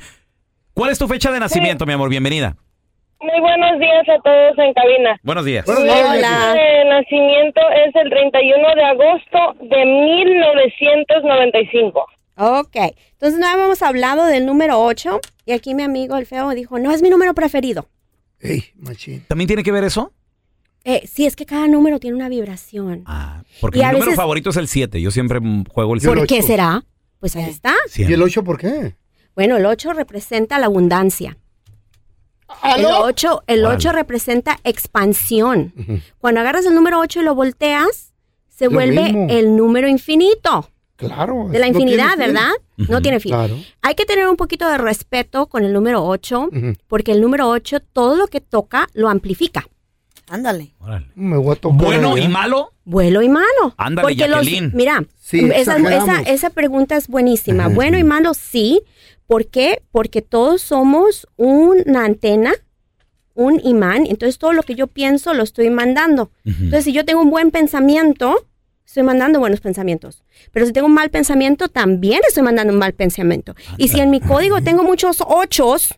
¿cuál 0.73 0.93
es 0.93 0.99
tu 0.99 1.07
fecha 1.09 1.31
de 1.31 1.41
nacimiento, 1.41 1.85
mi 1.85 1.93
amor? 1.93 2.09
Bienvenida. 2.09 2.57
Muy 3.21 3.39
buenos 3.41 3.79
días 3.81 4.09
a 4.09 4.19
todos 4.23 4.57
en 4.59 4.73
cabina. 4.75 5.19
Buenos 5.23 5.45
días. 5.45 5.65
Buenos 5.67 5.85
días, 5.85 5.97
Mi 5.97 6.03
Jackie. 6.21 6.23
fecha 6.23 6.55
de 6.55 6.85
nacimiento 6.85 7.61
es 7.87 7.95
el 7.97 8.09
31 8.11 8.75
de 8.75 8.85
agosto 8.85 9.55
de 9.61 9.85
1995. 9.85 12.07
Ok, 12.37 12.77
entonces 13.13 13.39
no 13.39 13.47
habíamos 13.47 13.81
hablado 13.83 14.25
del 14.27 14.45
número 14.47 14.81
8 14.83 15.21
y 15.47 15.53
aquí 15.53 15.75
mi 15.75 15.83
amigo 15.83 16.17
el 16.17 16.27
feo 16.27 16.51
dijo, 16.51 16.79
no 16.79 16.93
es 16.93 17.01
mi 17.03 17.09
número 17.11 17.35
preferido. 17.35 17.89
Ey, 18.41 18.65
machín. 18.77 19.25
¿También 19.27 19.47
tiene 19.49 19.63
que 19.63 19.73
ver 19.73 19.85
eso? 19.85 20.13
Eh, 20.85 21.09
sí, 21.11 21.27
es 21.27 21.35
que 21.35 21.47
cada 21.47 21.67
número 21.67 21.99
tiene 21.99 22.15
una 22.17 22.29
vibración. 22.29 23.03
Ah, 23.07 23.43
porque 23.61 23.79
Y 23.79 23.81
mi 23.81 23.85
a 23.87 23.93
número 23.93 24.07
veces- 24.07 24.17
favorito 24.17 24.51
es 24.51 24.57
el 24.57 24.69
7. 24.69 25.01
Yo 25.01 25.11
siempre 25.11 25.41
juego 25.69 25.95
el 25.95 26.01
Yo 26.01 26.11
¿Por 26.11 26.19
el 26.19 26.29
7. 26.29 26.43
qué 26.43 26.47
será? 26.47 26.85
Pues 27.19 27.35
ahí 27.37 27.45
está. 27.51 27.75
¿Y 27.97 28.03
el 28.13 28.23
8 28.23 28.45
por 28.45 28.59
qué? 28.59 28.95
Bueno, 29.35 29.57
el 29.57 29.67
8 29.67 29.95
representa 29.95 30.59
la 30.59 30.67
abundancia. 30.67 31.39
El 32.63 32.85
¿Aló? 32.87 33.01
8, 33.05 33.43
el 33.49 33.61
Órale. 33.65 33.77
8 33.77 33.93
representa 33.93 34.59
expansión. 34.63 35.73
Cuando 36.19 36.41
agarras 36.41 36.67
el 36.67 36.75
número 36.75 37.01
8 37.01 37.21
y 37.21 37.25
lo 37.25 37.35
volteas, 37.35 38.13
se 38.49 38.67
Lo 38.67 38.73
vuelve 38.73 39.03
mismo. 39.05 39.27
el 39.31 39.57
número 39.57 39.89
infinito 39.89 40.71
Claro. 40.97 41.49
de 41.51 41.59
la 41.59 41.67
no 41.67 41.73
infinidad, 41.73 42.11
fin. 42.11 42.19
¿verdad? 42.19 42.51
No 42.77 43.03
tiene 43.03 43.21
fin. 43.21 43.33
Claro. 43.33 43.57
Hay 43.83 43.95
que 43.95 44.05
tener 44.05 44.29
un 44.29 44.37
poquito 44.37 44.69
de 44.69 44.79
respeto 44.79 45.47
con 45.47 45.65
el 45.65 45.73
número 45.73 46.05
8, 46.05 46.49
Ujú. 46.53 46.73
porque 46.89 47.13
el 47.13 47.21
número 47.21 47.49
8 47.49 47.81
todo 47.93 48.17
lo 48.17 48.27
que 48.29 48.41
toca 48.41 48.89
lo 48.95 49.09
amplifica. 49.09 49.67
Ándale. 50.29 50.73
Me 51.15 51.37
voy 51.37 51.53
a 51.53 51.61
tocar. 51.61 51.79
Bueno 51.79 52.19
y 52.19 52.27
malo. 52.27 52.73
Bueno 52.85 53.23
y 53.23 53.29
malo. 53.29 53.75
Ándale, 53.77 54.09
Porque 54.09 54.27
los, 54.29 54.41
Jacqueline. 54.41 54.73
mira, 54.75 55.05
Sí, 55.21 55.49
esa, 55.55 55.77
esa, 55.77 56.21
esa 56.23 56.51
pregunta 56.51 56.97
es 56.97 57.07
buenísima. 57.09 57.69
Bueno 57.69 57.97
y 57.99 58.03
malo, 58.05 58.35
sí. 58.35 58.83
¿Por 59.29 59.47
qué? 59.47 59.83
Porque 59.93 60.23
todos 60.23 60.63
somos 60.63 61.27
una 61.37 62.05
antena, 62.05 62.53
un 63.35 63.61
imán. 63.65 64.07
Entonces 64.07 64.39
todo 64.39 64.53
lo 64.53 64.63
que 64.63 64.75
yo 64.75 64.87
pienso 64.89 65.33
lo 65.35 65.43
estoy 65.45 65.71
mandando. 65.71 66.31
Entonces 66.45 66.85
si 66.85 66.93
yo 66.93 67.05
tengo 67.05 67.21
un 67.23 67.31
buen 67.31 67.51
pensamiento, 67.53 68.47
estoy 68.87 69.03
mandando 69.03 69.39
buenos 69.41 69.61
pensamientos. 69.61 70.23
Pero 70.53 70.65
si 70.67 70.73
tengo 70.73 70.87
un 70.87 70.95
mal 70.95 71.11
pensamiento, 71.11 71.69
también 71.69 72.21
estoy 72.27 72.43
mandando 72.43 72.73
un 72.73 72.79
mal 72.79 72.93
pensamiento. 72.95 73.55
Y 73.77 73.89
si 73.89 74.01
en 74.01 74.11
mi 74.11 74.21
código 74.21 74.61
tengo 74.63 74.83
muchos 74.85 75.19
ochos, 75.27 75.95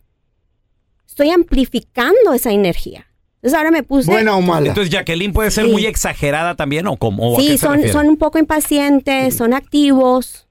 estoy 1.07 1.29
amplificando 1.31 2.33
esa 2.33 2.51
energía. 2.51 3.05
Entonces 3.35 3.57
ahora 3.57 3.71
me 3.71 3.83
puse... 3.83 4.11
Buena 4.11 4.35
o 4.35 4.41
mala. 4.41 4.67
Entonces, 4.67 4.91
Jacqueline 4.91 5.31
puede 5.31 5.49
ser 5.51 5.65
Sí. 5.65 5.71
muy 5.71 5.85
exagerada 5.85 6.55
también, 6.55 6.87
¿o 6.87 6.97
cómo? 6.97 7.31
¿O 7.31 7.35
a 7.35 7.39
qué 7.39 7.51
Sí, 7.51 7.57
son, 7.57 7.87
son 7.87 8.09
un 8.09 8.17
poco 8.17 8.37
impacientes, 8.37 9.35
son 9.37 9.53
activos. 9.53 10.45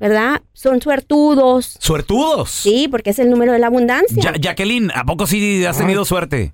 ¿verdad? 0.00 0.40
Son 0.54 0.82
suertudos. 0.82 1.76
¡Suertudos! 1.78 2.50
Sí, 2.50 2.88
porque 2.90 3.10
es 3.10 3.18
el 3.20 3.30
número 3.30 3.52
de 3.52 3.60
la 3.60 3.68
abundancia. 3.68 4.20
Ja- 4.20 4.32
Jacqueline, 4.36 4.90
¿a 4.92 5.04
poco 5.04 5.24
sí 5.28 5.64
has 5.64 5.78
tenido 5.78 6.04
suerte? 6.04 6.52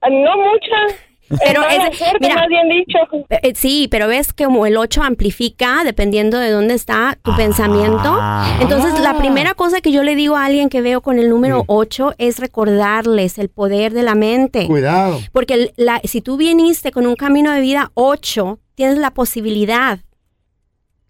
Ah, 0.00 0.08
No 0.08 0.36
mucha. 0.36 1.00
Pero 1.28 1.62
es- 1.68 1.98
suerte, 1.98 2.18
mira. 2.20 2.34
más 2.36 2.48
bien 2.48 2.68
dicho. 2.68 2.98
Eh, 3.30 3.52
sí, 3.54 3.88
pero 3.90 4.06
ves 4.08 4.32
que 4.32 4.44
como 4.44 4.64
el 4.66 4.76
8 4.76 5.02
amplifica 5.02 5.82
dependiendo 5.84 6.38
de 6.38 6.50
dónde 6.50 6.74
está 6.74 7.18
tu 7.22 7.32
Ah. 7.32 7.36
pensamiento. 7.36 8.18
Entonces, 8.60 9.00
la 9.00 9.18
primera 9.18 9.54
cosa 9.54 9.80
que 9.80 9.90
yo 9.92 10.02
le 10.02 10.14
digo 10.14 10.36
a 10.36 10.44
alguien 10.44 10.68
que 10.68 10.82
veo 10.82 11.00
con 11.00 11.18
el 11.18 11.28
número 11.28 11.58
Sí. 11.60 11.64
8 11.68 12.14
es 12.18 12.38
recordarles 12.38 13.38
el 13.38 13.48
poder 13.48 13.92
de 13.92 14.02
la 14.04 14.14
mente. 14.14 14.66
Cuidado. 14.66 15.18
Porque 15.32 15.72
la- 15.76 16.00
si 16.04 16.20
tú 16.20 16.36
viniste 16.36 16.92
con 16.92 17.06
un 17.06 17.16
camino 17.16 17.50
de 17.52 17.60
vida 17.60 17.90
8, 17.94 18.60
tienes 18.74 18.98
la 18.98 19.10
posibilidad, 19.10 20.00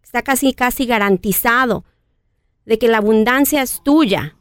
está 0.02 0.22
casi, 0.22 0.54
casi 0.54 0.86
garantizado, 0.86 1.84
de 2.64 2.78
que 2.78 2.88
la 2.88 2.98
abundancia 2.98 3.60
es 3.62 3.82
tuya. 3.84 4.34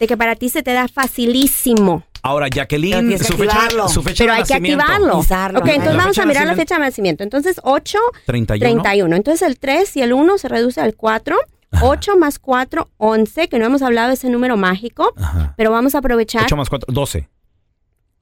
De 0.00 0.06
que 0.06 0.16
para 0.16 0.34
ti 0.36 0.48
se 0.48 0.62
te 0.62 0.72
da 0.72 0.88
facilísimo. 0.88 2.04
Ahora, 2.22 2.48
Jacqueline, 2.48 3.08
que 3.10 3.18
su 3.18 3.36
fecha, 3.36 3.68
su 3.88 4.02
fecha 4.02 4.24
Pero 4.24 4.32
de 4.34 4.38
hay 4.40 4.44
que 4.44 4.54
nacimiento. 4.54 4.82
activarlo. 4.84 5.18
Usarlo, 5.18 5.58
ok, 5.60 5.66
entonces 5.68 5.92
La 5.94 5.98
vamos 6.02 6.18
a 6.18 6.26
mirar 6.26 6.46
la 6.46 6.54
fecha 6.56 6.74
de 6.76 6.80
nacimiento. 6.80 7.22
Entonces, 7.24 7.60
8, 7.62 7.98
31. 8.26 8.82
31. 8.82 9.16
Entonces, 9.16 9.42
el 9.48 9.58
3 9.58 9.96
y 9.96 10.02
el 10.02 10.12
1 10.12 10.38
se 10.38 10.48
reduce 10.48 10.80
al 10.80 10.94
4. 10.94 11.36
8 11.82 12.16
más 12.16 12.38
4, 12.38 12.88
11, 12.96 13.48
que 13.48 13.58
no 13.58 13.66
hemos 13.66 13.82
hablado 13.82 14.08
de 14.08 14.14
ese 14.14 14.30
número 14.30 14.56
mágico, 14.56 15.12
Ajá. 15.18 15.52
pero 15.56 15.70
vamos 15.70 15.94
a 15.94 15.98
aprovechar. 15.98 16.44
8 16.44 16.56
más 16.56 16.68
4, 16.70 16.92
12. 16.92 17.28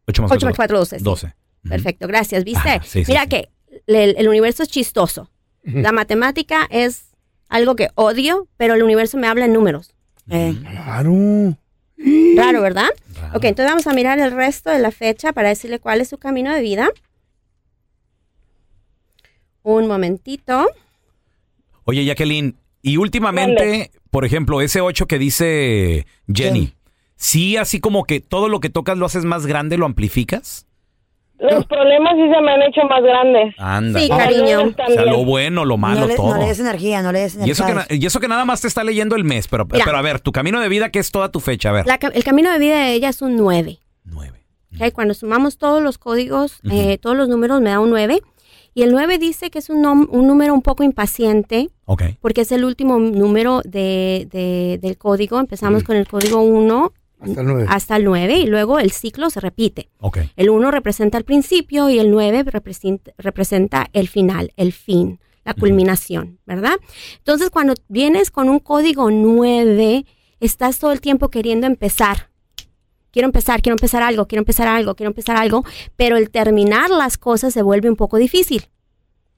8 0.08 0.22
más 0.22 0.30
8 0.32 0.46
más 0.46 0.56
4, 0.56 0.78
12. 0.78 0.98
sí. 0.98 1.04
12. 1.04 1.34
Perfecto, 1.68 2.06
gracias. 2.08 2.42
¿Viste? 2.44 2.68
Ajá, 2.68 2.82
sí, 2.84 3.04
sí, 3.04 3.10
Mira 3.12 3.22
sí. 3.22 3.28
que 3.28 3.48
el, 3.86 4.16
el 4.18 4.28
universo 4.28 4.62
es 4.64 4.68
chistoso. 4.68 5.30
La 5.62 5.90
matemática 5.92 6.66
es 6.70 7.06
algo 7.48 7.74
que 7.76 7.88
odio, 7.96 8.46
pero 8.56 8.74
el 8.74 8.82
universo 8.84 9.16
me 9.16 9.26
habla 9.28 9.44
en 9.46 9.52
números. 9.52 9.94
Eh, 10.28 10.54
Claro. 10.60 11.56
Raro, 11.98 12.60
¿verdad? 12.60 12.88
Ok, 13.34 13.44
entonces 13.44 13.72
vamos 13.72 13.86
a 13.86 13.92
mirar 13.94 14.18
el 14.18 14.32
resto 14.32 14.70
de 14.70 14.78
la 14.78 14.90
fecha 14.90 15.32
para 15.32 15.48
decirle 15.48 15.78
cuál 15.78 16.00
es 16.00 16.08
su 16.08 16.18
camino 16.18 16.52
de 16.52 16.60
vida. 16.60 16.90
Un 19.62 19.88
momentito. 19.88 20.68
Oye, 21.84 22.04
Jacqueline, 22.04 22.56
y 22.82 22.98
últimamente, 22.98 23.90
por 24.10 24.24
ejemplo, 24.24 24.60
ese 24.60 24.80
8 24.80 25.06
que 25.06 25.18
dice 25.18 26.06
Jenny, 26.32 26.60
Jenny. 26.60 26.74
sí, 27.16 27.56
así 27.56 27.80
como 27.80 28.04
que 28.04 28.20
todo 28.20 28.48
lo 28.48 28.60
que 28.60 28.70
tocas 28.70 28.98
lo 28.98 29.06
haces 29.06 29.24
más 29.24 29.46
grande, 29.46 29.76
lo 29.76 29.86
amplificas. 29.86 30.66
Los 31.38 31.66
problemas 31.66 32.14
sí 32.16 32.22
se 32.34 32.40
me 32.40 32.50
han 32.52 32.62
hecho 32.62 32.80
más 32.88 33.02
grandes. 33.02 33.54
Anda. 33.58 34.00
Sí, 34.00 34.08
cariño. 34.08 34.62
O 34.62 34.92
sea, 34.92 35.04
lo 35.04 35.24
bueno, 35.24 35.64
lo 35.66 35.76
malo, 35.76 36.00
no, 36.00 36.06
le, 36.06 36.16
todo. 36.16 36.34
no 36.34 36.40
le 36.40 36.46
des 36.46 36.60
energía, 36.60 37.02
no 37.02 37.12
le 37.12 37.20
des 37.20 37.34
y, 37.34 37.36
energía. 37.36 37.52
eso 37.52 37.66
que, 37.66 37.74
na- 37.74 37.86
y 37.90 38.06
eso 38.06 38.20
que 38.20 38.28
nada 38.28 38.44
más 38.46 38.62
te 38.62 38.68
está 38.68 38.82
leyendo 38.84 39.16
el 39.16 39.24
mes, 39.24 39.46
pero, 39.48 39.66
Mira. 39.70 39.84
pero 39.84 39.98
a 39.98 40.02
ver, 40.02 40.20
tu 40.20 40.32
camino 40.32 40.60
de 40.60 40.68
vida, 40.70 40.88
que 40.90 40.98
es 40.98 41.10
toda 41.10 41.30
tu 41.30 41.40
fecha? 41.40 41.68
A 41.68 41.72
ver. 41.72 41.86
La 41.86 41.98
el 42.14 42.24
camino 42.24 42.50
de 42.50 42.58
vida 42.58 42.76
de 42.84 42.94
ella 42.94 43.10
es 43.10 43.20
un 43.20 43.36
9. 43.36 43.78
9. 44.04 44.44
¿ok? 44.80 44.92
Cuando 44.94 45.12
sumamos 45.14 45.58
todos 45.58 45.82
los 45.82 45.98
códigos, 45.98 46.60
eh, 46.70 46.96
todos 46.98 47.16
los 47.16 47.28
números, 47.28 47.60
me 47.60 47.70
da 47.70 47.80
un 47.80 47.90
9. 47.90 48.22
Y 48.72 48.82
el 48.82 48.92
9 48.92 49.18
dice 49.18 49.50
que 49.50 49.58
es 49.58 49.70
un, 49.70 49.82
nom- 49.82 50.08
un 50.10 50.26
número 50.26 50.52
un 50.54 50.60
poco 50.62 50.84
impaciente, 50.84 51.70
Ok. 51.86 52.02
porque 52.20 52.42
es 52.42 52.52
el 52.52 52.64
último 52.64 52.98
número 52.98 53.62
de, 53.64 54.28
de- 54.30 54.78
del 54.82 54.98
código. 54.98 55.38
Empezamos 55.40 55.82
con 55.82 55.96
el 55.96 56.06
código 56.08 56.40
1 56.42 56.92
Hasta 57.18 57.40
el 57.40 57.46
9. 57.46 57.66
hasta 57.68 57.96
el 57.96 58.04
9 58.04 58.36
y 58.36 58.46
luego 58.46 58.78
el 58.78 58.92
ciclo 58.92 59.30
se 59.30 59.40
repite. 59.40 59.88
Ok. 60.00 60.18
El 60.36 60.50
1 60.50 60.70
representa 60.70 61.18
el 61.18 61.24
principio 61.24 61.88
y 61.88 61.98
el 61.98 62.10
9 62.10 62.44
representa, 62.44 63.12
representa 63.18 63.88
el 63.92 64.08
final, 64.08 64.52
el 64.56 64.72
fin, 64.72 65.18
la 65.44 65.54
culminación, 65.54 66.38
¿verdad? 66.44 66.76
Entonces, 67.18 67.50
cuando 67.50 67.74
vienes 67.88 68.30
con 68.30 68.48
un 68.48 68.58
código 68.58 69.10
9, 69.10 70.04
estás 70.40 70.78
todo 70.78 70.92
el 70.92 71.00
tiempo 71.00 71.30
queriendo 71.30 71.66
empezar. 71.66 72.30
Quiero 73.10 73.26
empezar, 73.26 73.62
quiero 73.62 73.74
empezar 73.74 74.02
algo, 74.02 74.26
quiero 74.26 74.40
empezar 74.42 74.68
algo, 74.68 74.94
quiero 74.94 75.08
empezar 75.08 75.36
algo, 75.36 75.64
pero 75.96 76.18
el 76.18 76.30
terminar 76.30 76.90
las 76.90 77.16
cosas 77.16 77.54
se 77.54 77.62
vuelve 77.62 77.88
un 77.88 77.96
poco 77.96 78.18
difícil. 78.18 78.68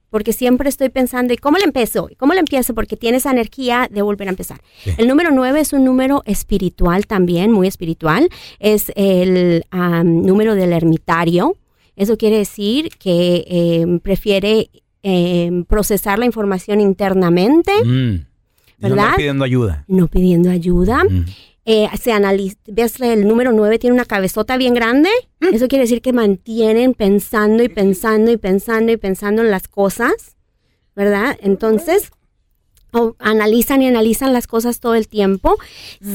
Porque 0.09 0.33
siempre 0.33 0.69
estoy 0.69 0.89
pensando, 0.89 1.33
¿y 1.33 1.37
cómo 1.37 1.57
le 1.57 1.65
empiezo? 1.65 2.07
¿Y 2.09 2.15
cómo 2.15 2.33
le 2.33 2.39
empiezo? 2.39 2.73
Porque 2.73 2.97
tienes 2.97 3.21
esa 3.23 3.31
energía 3.31 3.87
de 3.91 4.01
volver 4.01 4.27
a 4.27 4.31
empezar. 4.31 4.59
Sí. 4.83 4.91
El 4.97 5.07
número 5.07 5.29
9 5.31 5.59
es 5.59 5.73
un 5.73 5.83
número 5.83 6.23
espiritual 6.25 7.05
también, 7.05 7.51
muy 7.51 7.67
espiritual. 7.67 8.29
Es 8.59 8.91
el 8.95 9.65
am, 9.71 10.23
número 10.23 10.55
del 10.55 10.73
ermitario. 10.73 11.55
Eso 11.95 12.17
quiere 12.17 12.37
decir 12.37 12.89
que 12.97 13.45
em, 13.47 13.99
prefiere 13.99 14.69
em, 15.03 15.63
procesar 15.65 16.17
la 16.19 16.25
información 16.25 16.81
internamente, 16.81 17.71
Mm. 17.83 18.25
Y 18.81 18.83
no 18.83 18.95
¿Verdad? 18.95 19.15
pidiendo 19.17 19.43
ayuda. 19.43 19.83
no 19.89 20.07
pidiendo 20.07 20.49
ayuda. 20.49 21.03
Mm. 21.03 21.25
Eh, 21.71 21.87
se 22.01 22.11
analiza, 22.11 22.57
ves 22.65 22.99
el 22.99 23.27
número 23.27 23.51
9 23.51 23.77
tiene 23.77 23.93
una 23.93 24.05
cabezota 24.05 24.57
bien 24.57 24.73
grande. 24.73 25.09
Eso 25.39 25.67
quiere 25.67 25.83
decir 25.83 26.01
que 26.01 26.13
mantienen 26.13 26.95
pensando 26.95 27.61
y 27.61 27.69
pensando 27.69 28.31
y 28.31 28.37
pensando 28.37 28.91
y 28.91 28.97
pensando 28.97 29.43
en 29.43 29.51
las 29.51 29.67
cosas, 29.67 30.35
¿verdad? 30.95 31.37
Entonces, 31.43 32.09
o- 32.91 33.15
analizan 33.19 33.83
y 33.83 33.87
analizan 33.87 34.33
las 34.33 34.47
cosas 34.47 34.79
todo 34.79 34.95
el 34.95 35.07
tiempo. 35.07 35.57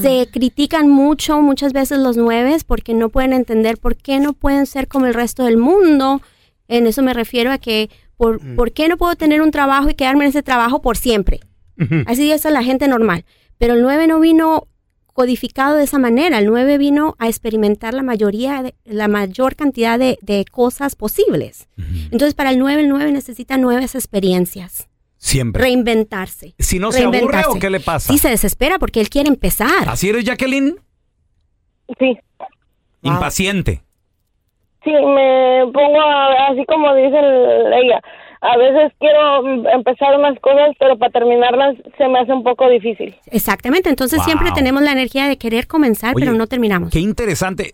Se 0.01 0.27
critican 0.29 0.89
mucho 0.89 1.41
muchas 1.41 1.71
veces 1.71 1.99
los 1.99 2.17
nueves 2.17 2.65
porque 2.65 2.93
no 2.93 3.07
pueden 3.07 3.31
entender 3.31 3.77
por 3.77 3.95
qué 3.95 4.19
no 4.19 4.33
pueden 4.33 4.65
ser 4.65 4.89
como 4.89 5.05
el 5.05 5.13
resto 5.13 5.45
del 5.45 5.55
mundo. 5.55 6.21
En 6.67 6.85
eso 6.85 7.01
me 7.01 7.13
refiero 7.13 7.51
a 7.53 7.59
que 7.59 7.89
por, 8.17 8.41
¿por 8.57 8.73
qué 8.73 8.89
no 8.89 8.97
puedo 8.97 9.15
tener 9.15 9.41
un 9.41 9.51
trabajo 9.51 9.89
y 9.89 9.93
quedarme 9.93 10.25
en 10.25 10.31
ese 10.31 10.43
trabajo 10.43 10.81
por 10.81 10.97
siempre? 10.97 11.39
Así 12.07 12.29
es 12.29 12.43
la 12.43 12.61
gente 12.63 12.89
normal. 12.89 13.23
Pero 13.57 13.75
el 13.75 13.81
9 13.81 14.07
no 14.07 14.19
vino 14.19 14.67
codificado 15.15 15.77
de 15.77 15.85
esa 15.85 15.97
manera. 15.97 16.39
El 16.39 16.45
9 16.47 16.77
vino 16.77 17.15
a 17.19 17.27
experimentar 17.29 17.93
la 17.93 18.03
mayoría, 18.03 18.61
de- 18.61 18.75
la 18.83 19.07
mayor 19.07 19.55
cantidad 19.55 19.97
de, 19.97 20.19
de 20.21 20.43
cosas 20.51 20.95
posibles. 20.97 21.69
Entonces, 22.11 22.33
para 22.33 22.51
el 22.51 22.59
9, 22.59 22.81
el 22.81 22.89
9 22.89 23.11
necesita 23.13 23.57
nuevas 23.57 23.95
experiencias. 23.95 24.89
Siempre. 25.17 25.63
Reinventarse. 25.63 26.53
Si 26.59 26.77
no 26.79 26.91
se 26.91 27.05
aburre 27.05 27.43
o 27.49 27.57
qué 27.57 27.69
le 27.69 27.79
pasa. 27.79 28.11
Sí, 28.11 28.19
se 28.19 28.29
desespera 28.29 28.77
porque 28.77 28.99
él 28.99 29.09
quiere 29.09 29.29
empezar. 29.29 29.87
¿Así 29.87 30.09
eres, 30.09 30.25
Jacqueline? 30.25 30.75
Sí. 31.97 32.17
Impaciente. 33.01 33.81
Sí, 34.83 34.91
me 34.91 35.61
pongo 35.73 36.01
a- 36.01 36.47
así 36.51 36.63
como 36.67 36.93
dice 36.93 37.17
el- 37.17 37.73
ella. 37.73 38.01
A 38.53 38.57
veces 38.57 38.91
quiero 38.99 39.67
empezar 39.71 40.17
unas 40.17 40.39
cosas, 40.39 40.69
pero 40.79 40.97
para 40.97 41.11
terminarlas 41.11 41.75
se 41.97 42.07
me 42.07 42.19
hace 42.19 42.31
un 42.33 42.43
poco 42.43 42.69
difícil. 42.69 43.15
Exactamente. 43.31 43.89
Entonces, 43.89 44.17
Wow. 44.19 44.25
siempre 44.25 44.51
tenemos 44.53 44.81
la 44.83 44.91
energía 44.91 45.27
de 45.27 45.37
querer 45.37 45.67
comenzar, 45.67 46.15
Oye, 46.15 46.25
pero 46.25 46.37
no 46.37 46.47
terminamos. 46.47 46.91
Qué 46.91 46.99
interesante. 46.99 47.73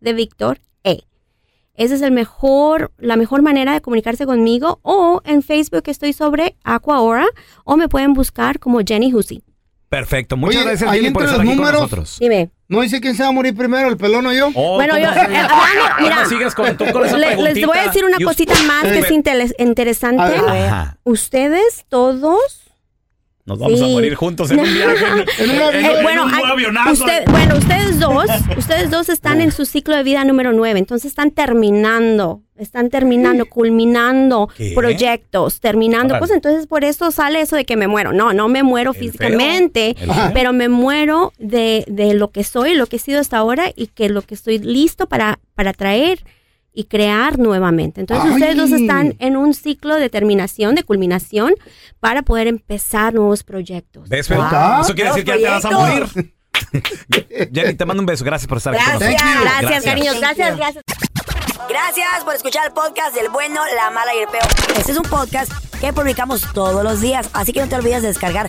de 0.00 0.12
Víctor. 0.12 0.60
Esa 1.76 1.94
es 1.94 2.02
el 2.02 2.12
mejor, 2.12 2.92
la 2.98 3.16
mejor 3.16 3.42
manera 3.42 3.72
de 3.72 3.80
comunicarse 3.80 4.26
conmigo. 4.26 4.80
O 4.82 5.22
en 5.24 5.42
Facebook 5.42 5.84
estoy 5.86 6.12
sobre 6.12 6.56
Aquaora 6.64 7.26
o 7.64 7.76
me 7.76 7.88
pueden 7.88 8.12
buscar 8.12 8.58
como 8.58 8.80
Jenny 8.86 9.12
Hussey. 9.14 9.42
Perfecto. 9.88 10.36
Muchas 10.36 10.56
Oye, 10.60 10.64
gracias, 10.68 10.88
ahí 10.90 11.00
Jenny, 11.00 11.12
por 11.12 11.22
entre 11.22 11.32
estar 11.34 11.44
los 11.44 11.50
aquí 11.52 11.56
con 11.58 11.66
números- 11.66 11.80
nosotros. 11.82 12.16
Dime. 12.20 12.50
No 12.68 12.80
dice 12.82 13.00
quién 13.00 13.16
se 13.16 13.24
va 13.24 13.30
a 13.30 13.32
morir 13.32 13.56
primero, 13.56 13.88
el 13.88 13.96
pelón 13.96 14.24
o 14.26 14.32
yo. 14.32 14.50
Oh, 14.54 14.76
Bueno, 14.76 14.94
¿cómo 14.94 15.04
yo, 15.04 15.10
eh, 15.10 15.18
hablando- 15.20 15.48
¿Cómo 15.48 16.00
mira, 16.00 16.26
sigues 16.26 16.54
con, 16.54 16.76
tú 16.76 16.84
con 16.92 17.04
esa 17.04 17.18
le- 17.18 17.36
les 17.42 17.66
voy 17.66 17.76
a 17.76 17.82
decir 17.86 18.04
una 18.04 18.18
cosita 18.24 18.54
más 18.68 18.84
que 18.84 18.98
es 19.00 19.10
interesante. 19.58 20.22
Ajá. 20.22 20.98
Ustedes 21.02 21.86
todos 21.88 22.59
Nos 23.46 23.58
vamos 23.58 23.80
a 23.80 23.86
morir 23.86 24.14
juntos 24.14 24.50
en 24.50 24.60
un 24.60 24.64
viaje. 24.74 25.04
En, 25.38 25.50
en- 25.50 25.56
en- 25.56 25.84
Eh, 25.86 25.92
en 25.96 26.02
bueno, 26.02 26.24
un 26.26 26.34
hay- 26.34 26.92
usted- 26.92 27.24
bueno, 27.30 27.56
ustedes 27.56 27.98
dos, 27.98 28.26
ustedes 28.56 28.90
dos 28.90 29.08
están 29.08 29.40
en 29.40 29.50
su 29.50 29.64
ciclo 29.64 29.96
de 29.96 30.02
vida 30.02 30.24
número 30.24 30.52
nueve, 30.52 30.78
entonces 30.78 31.06
están 31.10 31.30
terminando, 31.30 32.42
están 32.58 32.90
terminando, 32.90 33.46
culminando 33.46 34.48
¿Qué? 34.56 34.72
proyectos, 34.74 35.60
terminando 35.60 36.12
Órale. 36.14 36.20
cosas, 36.20 36.36
entonces 36.36 36.66
por 36.66 36.84
eso 36.84 37.10
sale 37.10 37.40
eso 37.40 37.56
de 37.56 37.64
que 37.64 37.76
me 37.76 37.88
muero. 37.88 38.12
No, 38.12 38.32
no 38.34 38.48
me 38.48 38.62
muero 38.62 38.92
físicamente, 38.92 39.96
pero 40.34 40.52
me 40.52 40.68
muero 40.68 41.32
de, 41.38 41.84
de 41.88 42.14
lo 42.14 42.30
que 42.30 42.44
soy, 42.44 42.74
lo 42.74 42.86
que 42.86 42.96
he 42.96 43.00
sido 43.00 43.20
hasta 43.20 43.38
ahora 43.38 43.72
y 43.74 43.86
que 43.88 44.08
lo 44.10 44.22
que 44.22 44.34
estoy 44.34 44.58
listo 44.58 45.06
para, 45.06 45.38
para 45.54 45.72
traer 45.72 46.20
y 46.72 46.84
crear 46.84 47.38
nuevamente. 47.38 48.00
Entonces 48.00 48.26
Ay. 48.26 48.34
ustedes 48.34 48.56
dos 48.56 48.70
están 48.72 49.16
en 49.18 49.36
un 49.36 49.54
ciclo 49.54 49.96
de 49.96 50.08
terminación, 50.08 50.74
de 50.74 50.84
culminación, 50.84 51.54
para 51.98 52.22
poder 52.22 52.46
empezar 52.46 53.14
nuevos 53.14 53.42
proyectos. 53.42 54.10
Eso 54.10 54.94
quiere 54.94 55.10
decir 55.10 55.24
que 55.24 55.32
ya 55.32 55.36
te 55.36 55.48
vas 55.48 55.64
a 55.64 55.70
morir. 55.70 56.34
Jenny, 57.52 57.74
te 57.74 57.84
mando 57.84 58.00
un 58.02 58.06
beso. 58.06 58.24
Gracias 58.24 58.48
por 58.48 58.58
estar 58.58 58.74
aquí 58.74 58.84
con 58.84 58.98
Gracias. 59.00 59.22
Gracias, 59.42 59.84
cariños. 59.84 60.20
Gracias, 60.20 60.56
gracias. 60.56 60.84
Gracias 61.68 62.24
por 62.24 62.34
escuchar 62.34 62.66
el 62.66 62.72
podcast 62.72 63.14
del 63.14 63.28
bueno, 63.30 63.60
la 63.76 63.90
mala 63.90 64.14
y 64.14 64.20
el 64.20 64.28
peor. 64.28 64.46
Este 64.76 64.92
es 64.92 64.98
un 64.98 65.04
podcast 65.04 65.52
que 65.80 65.92
publicamos 65.92 66.42
todos 66.52 66.82
los 66.82 67.00
días, 67.00 67.28
así 67.32 67.52
que 67.52 67.60
no 67.60 67.68
te 67.68 67.76
olvides 67.76 68.02
de 68.02 68.08
descargar 68.08 68.48